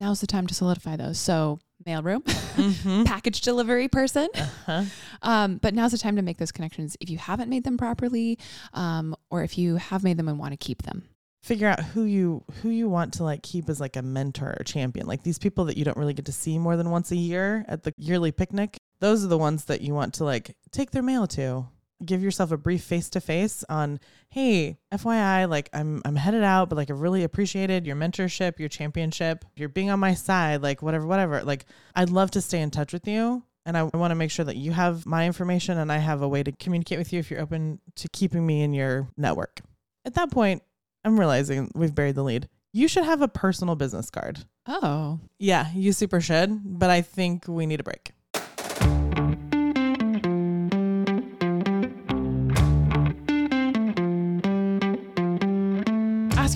now's 0.00 0.20
the 0.20 0.26
time 0.26 0.46
to 0.46 0.54
solidify 0.54 0.96
those. 0.96 1.18
So, 1.18 1.58
mailroom, 1.86 2.22
Mm-hmm. 2.58 3.04
package 3.04 3.40
delivery 3.40 3.88
person. 3.88 4.28
Uh-huh. 4.34 4.84
Um, 5.20 5.56
but 5.56 5.74
now's 5.74 5.90
the 5.90 5.98
time 5.98 6.14
to 6.14 6.22
make 6.22 6.36
those 6.38 6.52
connections 6.52 6.96
if 7.00 7.10
you 7.10 7.18
haven't 7.18 7.48
made 7.48 7.64
them 7.64 7.76
properly, 7.76 8.38
um, 8.72 9.16
or 9.30 9.42
if 9.42 9.58
you 9.58 9.74
have 9.74 10.04
made 10.04 10.16
them 10.16 10.28
and 10.28 10.38
want 10.38 10.52
to 10.52 10.56
keep 10.56 10.82
them. 10.82 11.08
Figure 11.48 11.66
out 11.66 11.82
who 11.82 12.04
you 12.04 12.44
who 12.60 12.68
you 12.68 12.90
want 12.90 13.14
to 13.14 13.24
like 13.24 13.42
keep 13.42 13.70
as 13.70 13.80
like 13.80 13.96
a 13.96 14.02
mentor 14.02 14.54
or 14.60 14.64
champion. 14.64 15.06
Like 15.06 15.22
these 15.22 15.38
people 15.38 15.64
that 15.64 15.78
you 15.78 15.84
don't 15.84 15.96
really 15.96 16.12
get 16.12 16.26
to 16.26 16.32
see 16.32 16.58
more 16.58 16.76
than 16.76 16.90
once 16.90 17.10
a 17.10 17.16
year 17.16 17.64
at 17.66 17.84
the 17.84 17.94
yearly 17.96 18.32
picnic 18.32 18.76
those 19.00 19.24
are 19.24 19.28
the 19.28 19.38
ones 19.38 19.66
that 19.66 19.80
you 19.80 19.94
want 19.94 20.14
to 20.14 20.24
like 20.24 20.56
take 20.70 20.90
their 20.90 21.02
mail 21.02 21.26
to. 21.28 21.66
Give 22.04 22.22
yourself 22.22 22.52
a 22.52 22.56
brief 22.56 22.84
face 22.84 23.08
to 23.10 23.20
face 23.20 23.64
on 23.68 23.98
hey 24.30 24.78
fyi 24.92 25.48
like 25.48 25.68
i'm 25.72 26.00
i'm 26.04 26.14
headed 26.14 26.44
out 26.44 26.68
but 26.68 26.76
like 26.76 26.90
i 26.90 26.92
really 26.92 27.24
appreciated 27.24 27.86
your 27.86 27.96
mentorship 27.96 28.58
your 28.58 28.68
championship. 28.68 29.44
You're 29.56 29.68
being 29.68 29.90
on 29.90 29.98
my 29.98 30.14
side 30.14 30.62
like 30.62 30.82
whatever 30.82 31.06
whatever. 31.06 31.42
Like 31.42 31.64
i'd 31.96 32.10
love 32.10 32.30
to 32.32 32.42
stay 32.42 32.60
in 32.60 32.70
touch 32.70 32.92
with 32.92 33.08
you 33.08 33.42
and 33.66 33.76
I 33.76 33.82
want 33.82 34.12
to 34.12 34.14
make 34.14 34.30
sure 34.30 34.44
that 34.44 34.56
you 34.56 34.72
have 34.72 35.04
my 35.04 35.26
information 35.26 35.76
and 35.76 35.92
I 35.92 35.98
have 35.98 36.22
a 36.22 36.28
way 36.28 36.42
to 36.42 36.52
communicate 36.52 36.98
with 36.98 37.12
you 37.12 37.18
if 37.18 37.30
you're 37.30 37.40
open 37.40 37.80
to 37.96 38.08
keeping 38.08 38.46
me 38.46 38.62
in 38.62 38.72
your 38.72 39.08
network. 39.18 39.60
At 40.06 40.14
that 40.14 40.30
point, 40.30 40.62
I'm 41.08 41.18
realizing 41.18 41.70
we've 41.74 41.94
buried 41.94 42.16
the 42.16 42.22
lead. 42.22 42.48
You 42.72 42.86
should 42.86 43.04
have 43.04 43.22
a 43.22 43.28
personal 43.28 43.74
business 43.76 44.10
card. 44.10 44.44
Oh, 44.66 45.20
Yeah, 45.38 45.68
you 45.74 45.92
super 45.92 46.20
should, 46.20 46.60
but 46.78 46.90
I 46.90 47.00
think 47.00 47.48
we 47.48 47.64
need 47.64 47.80
a 47.80 47.82
break. 47.82 48.12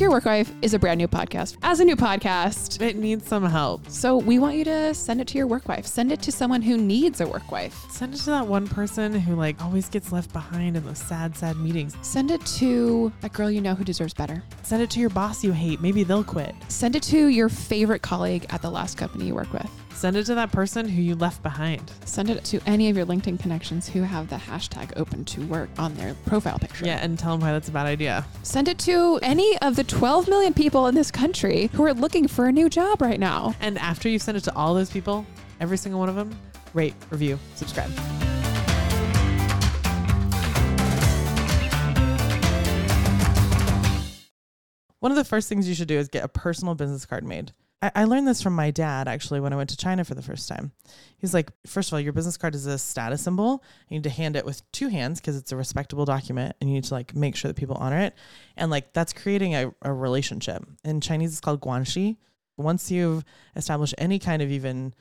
Your 0.03 0.11
Work 0.11 0.25
Wife 0.25 0.53
is 0.63 0.75
a 0.75 0.81
brand 0.81 0.99
new 0.99 1.07
podcast. 1.07 1.59
As 1.63 1.79
a 1.79 1.85
new 1.85 1.95
podcast, 1.95 2.83
It 2.83 2.97
needs 2.97 3.25
some 3.25 3.45
help. 3.45 3.89
so 3.89 4.17
we 4.17 4.41
want 4.41 4.57
you 4.57 4.65
to 4.65 4.93
send 4.95 5.21
it 5.21 5.29
to 5.29 5.39
your 5.39 5.47
work 5.47 5.69
wife. 5.69 5.87
Send 5.87 6.11
it 6.11 6.21
to 6.23 6.33
someone 6.33 6.61
who 6.61 6.77
needs 6.77 7.21
a 7.21 7.27
work 7.29 7.53
wife. 7.53 7.87
Send 7.89 8.13
it 8.13 8.17
to 8.19 8.31
that 8.31 8.49
one 8.49 8.67
person 8.67 9.13
who 9.15 9.37
like 9.37 9.63
always 9.63 9.89
gets 9.89 10.11
left 10.11 10.33
behind 10.33 10.77
in 10.77 10.85
those 10.85 10.99
sad, 10.99 11.37
sad 11.37 11.57
meetings. 11.57 11.97
Send 12.03 12.33
it 12.33 12.45
to 12.47 13.13
that 13.21 13.33
girl 13.33 13.49
you 13.49 13.61
know 13.61 13.77
who 13.77 13.85
deserves 13.85 14.13
better. 14.13 14.43
Send 14.65 14.83
it 14.83 14.91
to 14.91 14.99
your 14.99 15.09
boss 15.11 15.45
you 15.45 15.53
hate. 15.53 15.81
Maybe 15.81 16.03
they'll 16.03 16.25
quit. 16.25 16.57
Send 16.67 16.97
it 16.97 17.05
to 17.05 17.29
your 17.29 17.49
favorite 17.49 18.03
colleague 18.03 18.45
at 18.51 18.61
the 18.61 18.71
last 18.73 18.99
company 18.99 19.27
you 19.27 19.37
work 19.37 19.53
with. 19.53 19.71
Send 19.95 20.17
it 20.17 20.25
to 20.27 20.35
that 20.35 20.51
person 20.51 20.89
who 20.89 21.01
you 21.01 21.15
left 21.15 21.43
behind. 21.43 21.93
Send 22.05 22.29
it 22.29 22.43
to 22.45 22.61
any 22.67 22.91
of 22.91 22.97
your 22.97 23.07
LinkedIn 23.07 23.39
connections 23.39 23.89
who 23.89 24.03
have 24.03 24.29
the 24.29 24.37
hashtag 24.37 24.93
open 24.97 25.25
to 25.27 25.47
work 25.47 25.71
on 25.79 25.95
their 25.95 26.15
profile 26.27 26.59
picture. 26.59 26.85
Yeah, 26.85 26.99
and 27.03 27.19
tell 27.19 27.33
them 27.33 27.41
why 27.41 27.53
that's 27.53 27.69
a 27.69 27.73
bad 27.73 27.87
idea. 27.87 28.25
Send 28.43 28.69
it 28.69 28.79
to 28.81 29.21
any 29.23 29.57
of 29.59 29.77
the 29.77 29.85
12 29.85 30.29
million 30.29 30.55
people 30.55 30.89
in 30.89 30.95
this 30.95 31.11
country 31.11 31.71
who 31.73 31.85
are 31.85 31.95
looking 31.95 32.27
for 32.27 32.47
a 32.47 32.53
new 32.53 32.69
job 32.69 33.01
right 33.01 33.21
now. 33.21 33.55
And 33.61 33.79
after 33.79 34.09
you 34.09 34.19
send 34.19 34.37
it 34.37 34.45
to 34.45 34.57
all 34.57 34.75
those 34.75 34.91
people, 34.91 35.25
every 35.61 35.77
single 35.77 36.01
one 36.01 36.09
of 36.09 36.17
them, 36.17 36.37
rate, 36.75 36.95
review, 37.11 37.39
subscribe. 37.55 37.91
One 44.99 45.11
of 45.11 45.17
the 45.17 45.25
first 45.25 45.49
things 45.49 45.69
you 45.69 45.75
should 45.75 45.89
do 45.89 45.99
is 45.99 46.07
get 46.07 46.23
a 46.23 46.29
personal 46.29 46.77
business 46.77 47.05
card 47.07 47.25
made. 47.25 47.53
I, 47.83 48.05
learned 48.05 48.29
this 48.29 48.41
from 48.41 48.55
my 48.55 48.71
dad 48.71 49.09
actually 49.09 49.41
when 49.41 49.53
I 49.53 49.57
went 49.57 49.71
to 49.71 49.77
China 49.77 50.05
for 50.05 50.15
the 50.15 50.23
first 50.23 50.49
time. 50.49 50.71
He's 51.19 51.35
like, 51.35 51.51
first 51.67 51.89
of 51.89 51.95
all, 51.95 52.01
your 52.01 52.13
business 52.13 52.37
card 52.37 52.55
is 52.55 52.67
a 52.67 52.79
status 52.79 53.23
symbol. 53.23 53.65
You 53.89 53.97
need 53.97 54.05
to 54.05 54.11
hand 54.11 54.37
it 54.37 54.45
with 54.45 54.71
two 54.71 54.89
hands 54.89 55.21
because 55.21 55.37
it's 55.37 55.51
a 55.51 55.57
respectable 55.57 56.05
document 56.05 56.55
and 56.61 56.71
you 56.71 56.75
need 56.75 56.85
to 56.85 56.95
like 56.95 57.15
make 57.17 57.35
sure 57.35 57.49
that 57.49 57.57
people 57.57 57.77
honor 57.77 57.99
it. 57.99 58.15
And 58.57 58.71
like 58.71 58.93
that's 58.93 59.13
creating 59.13 59.55
a, 59.55 59.75
a 59.83 59.93
relationship. 59.93 60.65
In 60.85 61.01
Chinese, 61.01 61.33
it's 61.33 61.41
called 61.41 61.61
guanxi. 61.61 62.19
Once 62.57 62.91
you've 62.91 63.25
established 63.57 63.95
any 63.99 64.21
kind 64.21 64.43
of 64.43 64.51
even, 64.51 64.95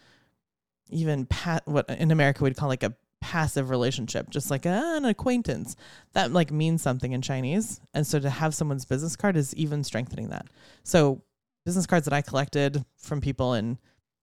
even 0.90 1.28
what 1.66 1.88
in 1.90 2.10
America 2.10 2.44
we'd 2.44 2.58
call 2.58 2.70
like 2.70 2.84
a 2.84 2.96
passive 3.20 3.70
relationship, 3.70 4.30
just 4.32 4.50
like 4.50 4.66
an 4.66 5.06
acquaintance, 5.06 5.76
that 6.14 6.32
like 6.32 6.52
means 6.52 6.82
something 6.82 7.12
in 7.12 7.22
Chinese. 7.22 7.80
And 7.94 8.08
so 8.08 8.20
to 8.20 8.30
have 8.30 8.56
someone's 8.56 8.86
business 8.86 9.16
card 9.16 9.38
is 9.38 9.56
even 9.56 9.84
strengthening 9.84 10.30
that. 10.30 10.48
So 10.84 11.22
business 11.66 11.86
cards 11.86 12.06
that 12.06 12.14
I 12.14 12.22
collected 12.22 12.86
from 12.98 13.22
people 13.22 13.54
in 13.54 13.78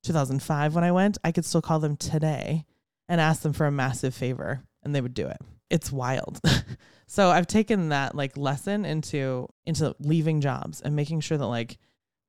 2005 0.04 0.74
when 0.74 0.84
I 0.84 0.92
went, 0.92 1.18
I 1.24 1.32
could 1.32 1.44
still 1.44 1.62
call 1.62 1.78
them 1.78 1.96
today 1.96 2.64
and 3.08 3.20
ask 3.20 3.42
them 3.42 3.52
for 3.52 3.66
a 3.66 3.72
massive 3.72 4.14
favor 4.14 4.62
and 4.82 4.94
they 4.94 5.00
would 5.00 5.14
do 5.14 5.26
it. 5.26 5.38
It's 5.70 5.92
wild. 5.92 6.40
so 7.06 7.28
I've 7.28 7.46
taken 7.46 7.90
that 7.90 8.14
like 8.14 8.36
lesson 8.36 8.84
into 8.84 9.48
into 9.66 9.94
leaving 10.00 10.40
jobs 10.40 10.80
and 10.80 10.96
making 10.96 11.20
sure 11.20 11.36
that 11.36 11.46
like 11.46 11.78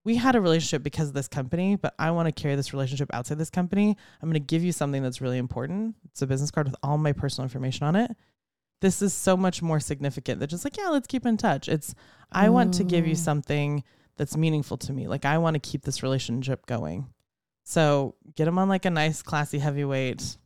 we 0.06 0.16
had 0.16 0.36
a 0.36 0.42
relationship 0.42 0.82
because 0.82 1.10
of 1.10 1.14
this 1.14 1.28
company, 1.28 1.76
but 1.76 1.94
I 2.00 2.12
want 2.12 2.28
to 2.28 2.32
carry 2.32 2.56
this 2.56 2.74
relationship 2.74 3.10
outside 3.14 3.38
this 3.38 3.50
company. 3.50 3.96
I'm 4.22 4.30
going 4.30 4.34
to 4.34 4.40
give 4.40 4.64
you 4.64 4.72
something 4.72 5.04
that's 5.04 5.22
really 5.22 5.38
important. 5.38 5.96
It's 6.06 6.22
a 6.22 6.28
business 6.28 6.52
card 6.52 6.68
with 6.68 6.76
all 6.82 6.98
my 6.98 7.12
personal 7.12 7.46
information 7.46 7.86
on 7.86 7.96
it. 7.96 8.12
This 8.82 9.02
is 9.02 9.14
so 9.14 9.36
much 9.36 9.62
more 9.62 9.82
significant 9.82 10.40
than 10.40 10.48
just 10.48 10.64
like, 10.64 10.78
yeah, 10.78 10.88
let's 10.88 11.06
keep 11.06 11.26
in 11.26 11.36
touch. 11.36 11.68
It's, 11.68 11.94
I 12.32 12.48
want 12.50 12.74
to 12.76 12.86
give 12.86 13.06
you 13.06 13.14
mm. 13.14 13.18
something 13.18 13.84
that's 14.20 14.38
meaningful 14.38 14.78
to 14.78 14.94
me. 14.94 15.08
Like, 15.08 15.26
I 15.26 15.40
want 15.40 15.56
to 15.56 15.60
keep 15.60 15.82
this 15.82 16.04
relationship 16.04 16.68
going. 16.68 17.08
So 17.64 18.16
get 18.36 18.46
them 18.46 18.60
on 18.60 18.70
like 18.70 18.86
a 18.86 18.90
nice, 18.92 19.22
classy 19.24 19.58
heavyweight. 19.60 20.38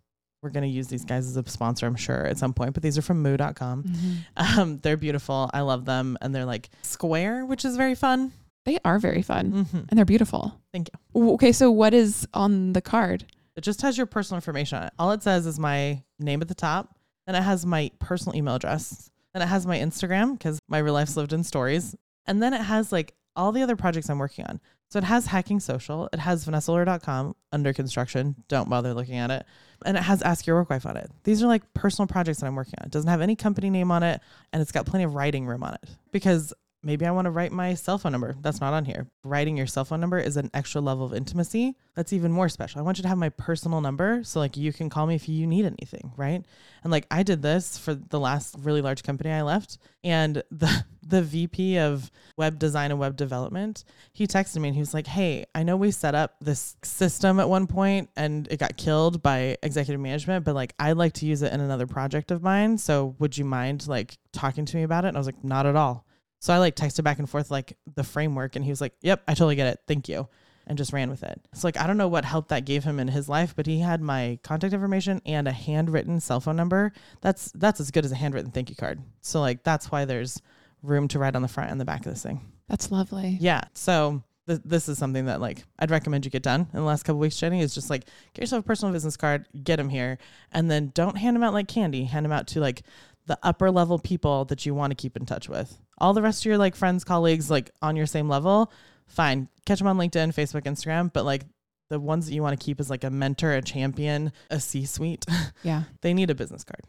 We're 0.42 0.50
going 0.52 0.64
to 0.64 0.70
use 0.70 0.88
these 0.88 1.04
guys 1.06 1.26
as 1.28 1.36
a 1.38 1.50
sponsor, 1.50 1.86
I'm 1.88 1.96
sure, 1.96 2.26
at 2.26 2.38
some 2.38 2.54
point, 2.54 2.74
but 2.74 2.84
these 2.84 2.98
are 2.98 3.02
from 3.02 3.22
moo.com. 3.22 3.84
Mhm. 3.84 4.58
Um, 4.58 4.78
they're 4.80 4.98
beautiful. 4.98 5.50
I 5.54 5.62
love 5.62 5.86
them. 5.86 6.18
And 6.22 6.34
they're 6.36 6.46
like 6.46 6.70
square, 6.82 7.46
which 7.46 7.66
is 7.66 7.76
very 7.78 7.96
fun. 7.96 8.32
They 8.66 8.78
are 8.86 9.00
very 9.00 9.22
fun 9.22 9.52
Mm-hmm. 9.52 9.78
and 9.90 9.98
they're 9.98 10.06
beautiful. 10.06 10.54
Thank 10.72 10.90
you. 11.16 11.32
Okay, 11.34 11.52
so 11.52 11.70
what 11.72 11.94
is 11.94 12.26
on 12.34 12.72
the 12.74 12.82
card? 12.82 13.26
It 13.56 13.62
just 13.62 13.82
has 13.82 13.98
your 13.98 14.06
personal 14.06 14.38
information 14.38 14.78
on 14.80 14.84
it. 14.86 14.94
All 15.00 15.12
it 15.12 15.22
says 15.24 15.46
is 15.46 15.60
my 15.60 16.02
name 16.20 16.42
at 16.42 16.48
the 16.48 16.56
top. 16.56 16.96
Then 17.26 17.36
it 17.36 17.42
has 17.42 17.66
my 17.66 17.92
personal 18.00 18.36
email 18.38 18.56
address. 18.56 19.10
Then 19.34 19.42
it 19.44 19.48
has 19.48 19.66
my 19.66 19.78
Instagram 19.80 20.38
because 20.38 20.60
my 20.68 20.80
real 20.80 20.94
life's 20.94 21.16
lived 21.18 21.34
in 21.34 21.44
stories. 21.44 21.96
And 22.26 22.42
then 22.44 22.54
it 22.54 22.62
has 22.62 22.92
like 22.92 23.14
all 23.36 23.52
the 23.52 23.62
other 23.62 23.76
projects 23.76 24.10
I'm 24.10 24.20
working 24.20 24.46
on. 24.46 24.60
So 24.90 25.00
it 25.00 25.06
has 25.06 25.26
Hacking 25.26 25.60
Social. 25.60 26.08
It 26.14 26.20
has 26.20 26.46
VanessaLawyer.com 26.46 27.36
under 27.52 27.74
construction. 27.74 28.36
Don't 28.48 28.70
bother 28.70 28.94
looking 28.94 29.16
at 29.16 29.32
it. 29.32 29.46
And 29.86 29.98
it 29.98 30.04
has 30.04 30.22
Ask 30.22 30.46
Your 30.46 30.58
Work 30.58 30.70
Wife 30.70 30.86
on 30.86 30.98
it. 30.98 31.10
These 31.24 31.42
are 31.42 31.48
like 31.48 31.74
personal 31.74 32.08
projects 32.08 32.40
that 32.40 32.46
I'm 32.46 32.56
working 32.56 32.76
on. 32.80 32.86
It 32.86 32.92
doesn't 32.92 33.10
have 33.10 33.22
any 33.22 33.36
company 33.36 33.72
name 33.72 33.92
on 33.92 34.04
it. 34.04 34.22
And 34.52 34.62
it's 34.62 34.72
got 34.72 34.86
plenty 34.86 35.04
of 35.04 35.16
writing 35.16 35.48
room 35.48 35.64
on 35.64 35.74
it 35.74 35.90
because 36.12 36.54
maybe 36.84 37.06
I 37.06 37.12
want 37.12 37.26
to 37.26 37.32
write 37.32 37.52
my 37.52 37.74
cell 37.74 37.98
phone 37.98 38.12
number. 38.12 38.36
That's 38.42 38.62
not 38.62 38.74
on 38.74 38.86
here. 38.86 39.08
Writing 39.24 39.58
your 39.58 39.68
cell 39.68 39.86
phone 39.86 40.02
number 40.02 40.20
is 40.20 40.38
an 40.38 40.52
extra 40.54 40.82
level 40.82 41.06
of 41.06 41.14
intimacy. 41.14 41.76
That's 41.96 42.14
even 42.14 42.32
more 42.32 42.50
special. 42.50 42.80
I 42.80 42.84
want 42.84 42.98
you 42.98 43.04
to 43.04 43.08
have 43.08 43.18
my 43.18 43.30
personal 43.30 43.82
number 43.82 44.24
so 44.24 44.40
like 44.40 44.58
you 44.58 44.74
can 44.74 44.90
call 44.90 45.08
me 45.08 45.16
if 45.16 45.30
you 45.30 45.48
need 45.48 45.66
anything, 45.66 46.12
right? 46.18 46.44
And 46.84 46.92
like 46.92 47.08
I 47.10 47.24
did 47.24 47.42
this 47.42 47.78
for 47.78 47.96
the 47.96 48.20
last 48.20 48.56
really 48.60 48.82
large 48.82 49.04
company 49.04 49.32
I 49.32 49.42
left 49.42 49.78
and 50.04 50.44
the 50.52 50.86
the 51.06 51.22
VP 51.22 51.78
of 51.80 52.10
web 52.38 52.58
design 52.58 52.90
and 52.90 53.00
web 53.00 53.18
development, 53.18 53.84
he 54.14 54.26
texted 54.26 54.60
me 54.60 54.70
and 54.70 54.76
he 54.76 54.82
was 54.82 54.94
like, 54.94 55.08
"Hey, 55.08 55.46
I 55.54 55.64
know 55.64 55.76
we 55.76 55.92
set 55.92 56.16
up 56.16 56.36
this 56.40 56.76
system 56.82 57.40
at 57.40 57.50
one 57.50 57.68
point 57.68 58.10
and 58.16 58.48
it 58.50 58.58
got 58.58 58.78
killed 58.78 59.22
by 59.22 59.58
executive 59.62 60.00
management, 60.00 60.46
but 60.46 60.56
like 60.56 60.74
I'd 60.80 60.98
like 60.98 61.14
to 61.14 61.26
use 61.26 61.42
it 61.42 61.52
in 61.52 61.60
another 61.60 61.88
project 61.88 62.32
of 62.32 62.42
mine. 62.42 62.78
So 62.78 63.16
would 63.20 63.38
you 63.38 63.46
mind 63.46 63.88
like 63.88 64.18
talking 64.32 64.66
to 64.66 64.78
me 64.78 64.84
about 64.84 65.06
it?" 65.06 65.10
And 65.10 65.18
I 65.18 65.20
was 65.20 65.28
like, 65.28 65.44
"Not 65.44 65.66
at 65.66 65.76
all." 65.76 66.06
So 66.44 66.54
I 66.54 66.58
like 66.58 66.76
texted 66.76 67.06
back 67.06 67.20
and 67.20 67.30
forth 67.30 67.50
like 67.50 67.78
the 67.96 68.04
framework 68.04 68.58
and 68.58 68.66
he 68.66 68.70
was 68.70 68.82
like, 68.82 68.94
"Yep, 69.00 69.24
I 69.30 69.34
totally 69.34 69.56
get 69.56 69.68
it. 69.68 69.80
Thank 69.88 70.10
you." 70.10 70.28
And 70.68 70.78
just 70.78 70.92
ran 70.92 71.10
with 71.10 71.24
it. 71.24 71.40
So 71.54 71.66
like 71.66 71.78
I 71.78 71.88
don't 71.88 71.96
know 71.96 72.10
what 72.10 72.26
help 72.26 72.50
that 72.50 72.66
gave 72.66 72.84
him 72.84 73.00
in 73.00 73.08
his 73.08 73.30
life, 73.30 73.56
but 73.56 73.66
he 73.66 73.80
had 73.80 74.02
my 74.02 74.40
contact 74.44 74.74
information 74.74 75.22
and 75.26 75.48
a 75.48 75.54
handwritten 75.54 76.20
cell 76.20 76.42
phone 76.42 76.58
number. 76.58 76.92
That's 77.22 77.50
that's 77.56 77.80
as 77.80 77.92
good 77.92 78.04
as 78.04 78.12
a 78.12 78.16
handwritten 78.16 78.52
thank 78.52 78.70
you 78.70 78.76
card. 78.76 79.02
So 79.22 79.40
like 79.40 79.64
that's 79.64 79.90
why 79.90 80.04
there's 80.04 80.42
room 80.82 81.08
to 81.08 81.20
write 81.20 81.38
on 81.38 81.44
the 81.44 81.48
front 81.48 81.72
and 81.72 81.80
the 81.80 81.86
back 81.86 82.06
of 82.06 82.12
this 82.12 82.24
thing. 82.24 82.42
That's 82.68 82.92
lovely. 82.92 83.38
Yeah. 83.40 83.62
So 83.74 84.22
th- 84.46 84.60
this 84.66 84.90
is 84.90 84.98
something 84.98 85.28
that 85.28 85.40
like 85.40 85.64
I'd 85.80 85.92
recommend 85.92 86.26
you 86.26 86.32
get 86.32 86.44
done 86.44 86.68
in 86.74 86.80
the 86.80 86.86
last 86.86 87.04
couple 87.04 87.22
weeks, 87.22 87.38
Jenny, 87.38 87.62
is 87.62 87.74
just 87.74 87.90
like 87.90 88.04
get 88.34 88.42
yourself 88.42 88.66
a 88.66 88.68
personal 88.68 88.92
business 88.92 89.16
card, 89.16 89.46
get 89.64 89.78
them 89.78 89.88
here, 89.88 90.18
and 90.52 90.70
then 90.70 90.92
don't 90.94 91.18
hand 91.18 91.38
them 91.38 91.44
out 91.44 91.54
like 91.54 91.70
candy. 91.70 92.04
Hand 92.04 92.26
them 92.26 92.34
out 92.34 92.48
to 92.48 92.60
like 92.60 92.84
the 93.28 93.40
upper 93.44 93.72
level 93.72 93.98
people 93.98 94.44
that 94.46 94.66
you 94.66 94.76
want 94.76 94.92
to 94.92 94.96
keep 94.96 95.16
in 95.16 95.26
touch 95.26 95.48
with. 95.48 95.78
All 95.98 96.14
the 96.14 96.22
rest 96.22 96.42
of 96.42 96.46
your 96.48 96.58
like 96.58 96.76
friends, 96.76 97.04
colleagues, 97.04 97.50
like 97.52 97.72
on 97.82 97.96
your 97.96 98.06
same 98.06 98.28
level, 98.28 98.72
fine. 99.08 99.48
Catch 99.66 99.80
them 99.80 99.88
on 99.88 99.98
LinkedIn, 99.98 100.34
Facebook, 100.34 100.64
Instagram, 100.64 101.12
but 101.14 101.24
like 101.26 101.44
the 101.90 102.00
ones 102.00 102.26
that 102.28 102.34
you 102.34 102.42
want 102.42 102.60
to 102.60 102.64
keep 102.64 102.80
as 102.80 102.90
like 102.90 103.04
a 103.04 103.10
mentor, 103.10 103.52
a 103.54 103.62
champion, 103.62 104.32
a 104.50 104.60
C 104.60 104.86
suite, 104.86 105.26
Yeah. 105.64 105.84
they 106.02 106.14
need 106.14 106.30
a 106.30 106.36
business 106.36 106.64
card. 106.64 106.82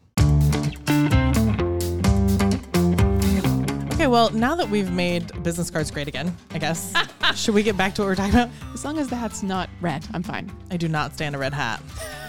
Okay, 3.93 4.07
well, 4.07 4.29
now 4.31 4.55
that 4.55 4.69
we've 4.69 4.91
made 4.91 5.41
business 5.41 5.69
cards 5.71 5.89
great 5.89 6.07
again, 6.09 6.35
I 6.51 6.57
guess, 6.59 6.93
should 7.35 7.55
we 7.55 7.63
get 7.63 7.77
back 7.77 7.95
to 7.95 8.01
what 8.01 8.07
we're 8.07 8.15
talking 8.15 8.33
about? 8.33 8.49
As 8.73 8.83
long 8.83 8.97
as 8.99 9.07
the 9.07 9.15
hat's 9.15 9.41
not 9.41 9.69
red, 9.79 10.05
I'm 10.13 10.21
fine. 10.23 10.51
I 10.69 10.75
do 10.77 10.89
not 10.89 11.13
stand 11.13 11.33
a 11.35 11.37
red 11.37 11.53
hat. 11.53 11.81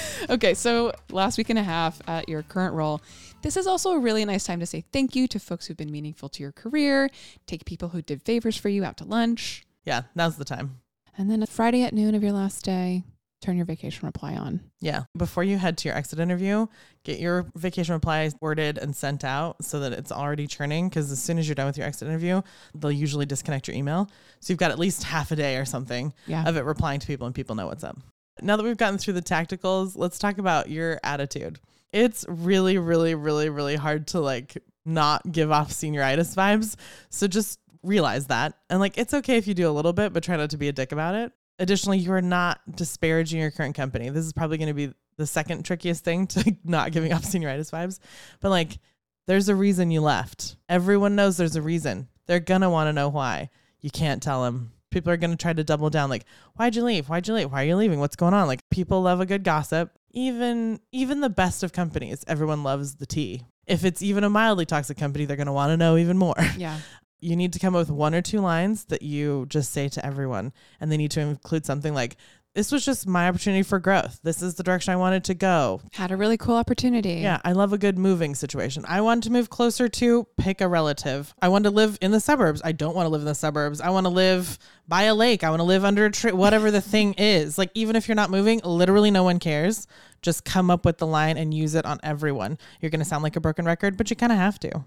Okay, 0.30 0.54
so 0.54 0.92
last 1.10 1.38
week 1.38 1.50
and 1.50 1.58
a 1.58 1.62
half 1.62 2.00
at 2.08 2.28
your 2.28 2.42
current 2.42 2.74
role, 2.74 3.00
this 3.42 3.56
is 3.56 3.66
also 3.66 3.92
a 3.92 3.98
really 3.98 4.24
nice 4.24 4.44
time 4.44 4.60
to 4.60 4.66
say 4.66 4.84
thank 4.92 5.14
you 5.14 5.28
to 5.28 5.38
folks 5.38 5.66
who've 5.66 5.76
been 5.76 5.92
meaningful 5.92 6.28
to 6.30 6.42
your 6.42 6.52
career, 6.52 7.08
take 7.46 7.64
people 7.64 7.90
who 7.90 8.02
did 8.02 8.22
favors 8.22 8.56
for 8.56 8.68
you 8.68 8.84
out 8.84 8.96
to 8.98 9.04
lunch, 9.04 9.64
Yeah, 9.84 10.02
now's 10.14 10.36
the 10.36 10.44
time. 10.44 10.80
and 11.16 11.30
then 11.30 11.44
Friday 11.46 11.82
at 11.84 11.92
noon 11.94 12.14
of 12.14 12.22
your 12.22 12.32
last 12.32 12.64
day, 12.64 13.04
turn 13.42 13.56
your 13.56 13.66
vacation 13.66 14.04
reply 14.06 14.34
on. 14.34 14.60
Yeah. 14.80 15.04
Before 15.16 15.44
you 15.44 15.58
head 15.58 15.76
to 15.78 15.88
your 15.88 15.96
exit 15.96 16.18
interview, 16.18 16.66
get 17.04 17.20
your 17.20 17.46
vacation 17.54 17.92
reply 17.94 18.28
worded 18.40 18.78
and 18.78 18.96
sent 18.96 19.22
out 19.24 19.62
so 19.64 19.78
that 19.80 19.92
it's 19.92 20.10
already 20.10 20.46
churning. 20.48 20.88
Because 20.88 21.12
as 21.12 21.22
soon 21.22 21.38
as 21.38 21.46
you're 21.46 21.54
done 21.54 21.66
with 21.66 21.76
your 21.76 21.86
exit 21.86 22.08
interview, 22.08 22.40
they'll 22.74 22.90
usually 22.90 23.26
disconnect 23.26 23.68
your 23.68 23.76
email. 23.76 24.10
So 24.40 24.52
you've 24.52 24.58
got 24.58 24.70
at 24.72 24.78
least 24.78 25.04
half 25.04 25.30
a 25.30 25.36
day 25.36 25.56
or 25.58 25.64
something 25.66 26.12
Yeah. 26.26 26.48
of 26.48 26.56
it 26.56 26.64
replying 26.64 26.98
to 26.98 27.06
people 27.06 27.26
and 27.26 27.34
people 27.34 27.54
know 27.54 27.66
what's 27.66 27.84
up. 27.84 27.98
Now 28.42 28.56
that 28.56 28.62
we've 28.62 28.76
gotten 28.76 28.98
through 28.98 29.14
the 29.14 29.22
tacticals, 29.22 29.92
let's 29.96 30.18
talk 30.18 30.38
about 30.38 30.70
your 30.70 31.00
attitude. 31.02 31.58
It's 31.92 32.24
really, 32.28 32.78
really, 32.78 33.14
really, 33.14 33.48
really 33.48 33.76
hard 33.76 34.08
to 34.08 34.20
like 34.20 34.58
not 34.84 35.30
give 35.30 35.50
off 35.50 35.70
senioritis 35.70 36.34
vibes. 36.34 36.76
So 37.10 37.26
just 37.26 37.58
realize 37.82 38.26
that. 38.26 38.54
And 38.68 38.80
like, 38.80 38.98
it's 38.98 39.14
okay 39.14 39.36
if 39.36 39.46
you 39.46 39.54
do 39.54 39.68
a 39.68 39.72
little 39.72 39.92
bit, 39.92 40.12
but 40.12 40.22
try 40.22 40.36
not 40.36 40.50
to 40.50 40.56
be 40.56 40.68
a 40.68 40.72
dick 40.72 40.92
about 40.92 41.14
it. 41.14 41.32
Additionally, 41.58 41.98
you 41.98 42.12
are 42.12 42.20
not 42.20 42.60
disparaging 42.76 43.40
your 43.40 43.50
current 43.50 43.74
company. 43.74 44.10
This 44.10 44.26
is 44.26 44.32
probably 44.32 44.58
going 44.58 44.68
to 44.68 44.74
be 44.74 44.92
the 45.16 45.26
second 45.26 45.64
trickiest 45.64 46.04
thing 46.04 46.26
to 46.26 46.56
not 46.64 46.92
giving 46.92 47.12
off 47.12 47.22
senioritis 47.22 47.70
vibes. 47.70 47.98
But 48.40 48.50
like, 48.50 48.78
there's 49.26 49.48
a 49.48 49.54
reason 49.54 49.90
you 49.90 50.02
left. 50.02 50.56
Everyone 50.68 51.16
knows 51.16 51.36
there's 51.36 51.56
a 51.56 51.62
reason. 51.62 52.08
They're 52.26 52.40
going 52.40 52.60
to 52.60 52.70
want 52.70 52.88
to 52.88 52.92
know 52.92 53.08
why. 53.08 53.50
You 53.80 53.90
can't 53.90 54.22
tell 54.22 54.44
them. 54.44 54.72
People 54.90 55.12
are 55.12 55.16
going 55.16 55.30
to 55.30 55.36
try 55.36 55.52
to 55.52 55.64
double 55.64 55.90
down 55.90 56.08
like, 56.10 56.24
why'd 56.54 56.76
you 56.76 56.82
leave? 56.84 57.08
Why'd 57.08 57.28
you 57.28 57.34
leave? 57.34 57.52
Why 57.52 57.62
are 57.62 57.66
you 57.66 57.76
leaving? 57.76 57.98
What's 58.00 58.16
going 58.16 58.34
on? 58.34 58.46
Like 58.46 58.68
people 58.70 59.02
love 59.02 59.20
a 59.20 59.26
good 59.26 59.44
gossip. 59.44 59.90
Even 60.12 60.80
even 60.92 61.20
the 61.20 61.28
best 61.28 61.62
of 61.62 61.72
companies, 61.72 62.24
everyone 62.26 62.62
loves 62.62 62.94
the 62.96 63.06
tea. 63.06 63.42
If 63.66 63.84
it's 63.84 64.00
even 64.00 64.24
a 64.24 64.30
mildly 64.30 64.64
toxic 64.64 64.96
company, 64.96 65.24
they're 65.24 65.36
going 65.36 65.48
to 65.48 65.52
want 65.52 65.70
to 65.70 65.76
know 65.76 65.96
even 65.96 66.16
more. 66.18 66.34
Yeah. 66.56 66.78
You 67.18 67.34
need 67.34 67.54
to 67.54 67.58
come 67.58 67.74
up 67.74 67.80
with 67.80 67.90
one 67.90 68.14
or 68.14 68.20
two 68.20 68.40
lines 68.40 68.84
that 68.84 69.00
you 69.00 69.46
just 69.48 69.72
say 69.72 69.88
to 69.88 70.04
everyone, 70.04 70.52
and 70.80 70.92
they 70.92 70.98
need 70.98 71.10
to 71.12 71.20
include 71.20 71.64
something 71.64 71.94
like, 71.94 72.16
"This 72.56 72.72
was 72.72 72.84
just 72.84 73.06
my 73.06 73.28
opportunity 73.28 73.62
for 73.62 73.78
growth. 73.78 74.18
This 74.22 74.40
is 74.40 74.54
the 74.54 74.62
direction 74.62 74.92
I 74.92 74.96
wanted 74.96 75.24
to 75.24 75.34
go. 75.34 75.82
Had 75.92 76.10
a 76.10 76.16
really 76.16 76.38
cool 76.38 76.56
opportunity. 76.56 77.20
Yeah, 77.20 77.38
I 77.44 77.52
love 77.52 77.74
a 77.74 77.78
good 77.78 77.98
moving 77.98 78.34
situation. 78.34 78.84
I 78.88 79.02
want 79.02 79.22
to 79.24 79.30
move 79.30 79.50
closer 79.50 79.88
to 79.88 80.26
pick 80.38 80.62
a 80.62 80.66
relative. 80.66 81.34
I 81.40 81.48
want 81.48 81.64
to 81.64 81.70
live 81.70 81.98
in 82.00 82.12
the 82.12 82.18
suburbs. 82.20 82.62
I 82.64 82.72
don't 82.72 82.96
want 82.96 83.04
to 83.04 83.10
live 83.10 83.20
in 83.20 83.26
the 83.26 83.34
suburbs. 83.34 83.82
I 83.82 83.90
want 83.90 84.06
to 84.06 84.10
live 84.10 84.58
by 84.88 85.02
a 85.02 85.14
lake. 85.14 85.44
I 85.44 85.50
want 85.50 85.60
to 85.60 85.64
live 85.64 85.84
under 85.84 86.06
a 86.06 86.10
tree, 86.10 86.32
whatever 86.32 86.70
the 86.70 86.80
thing 86.80 87.14
is. 87.18 87.58
Like, 87.58 87.70
even 87.74 87.94
if 87.94 88.08
you're 88.08 88.14
not 88.16 88.30
moving, 88.30 88.60
literally 88.64 89.10
no 89.10 89.22
one 89.22 89.38
cares. 89.38 89.86
Just 90.22 90.46
come 90.46 90.70
up 90.70 90.86
with 90.86 90.96
the 90.96 91.06
line 91.06 91.36
and 91.36 91.52
use 91.52 91.74
it 91.74 91.84
on 91.84 92.00
everyone. 92.02 92.56
You're 92.80 92.90
going 92.90 93.00
to 93.00 93.04
sound 93.04 93.22
like 93.22 93.36
a 93.36 93.40
broken 93.40 93.66
record, 93.66 93.98
but 93.98 94.08
you 94.08 94.16
kind 94.16 94.32
of 94.32 94.38
have 94.38 94.58
to. 94.60 94.82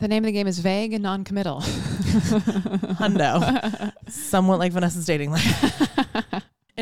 The 0.00 0.08
name 0.08 0.24
of 0.24 0.26
the 0.26 0.32
game 0.32 0.48
is 0.48 0.58
vague 0.58 0.94
and 0.94 1.02
non-committal. 1.02 1.60
Hundo. 2.98 3.92
Somewhat 4.08 4.58
like 4.58 4.72
Vanessa's 4.72 5.06
dating 5.06 5.30
life. 5.30 5.90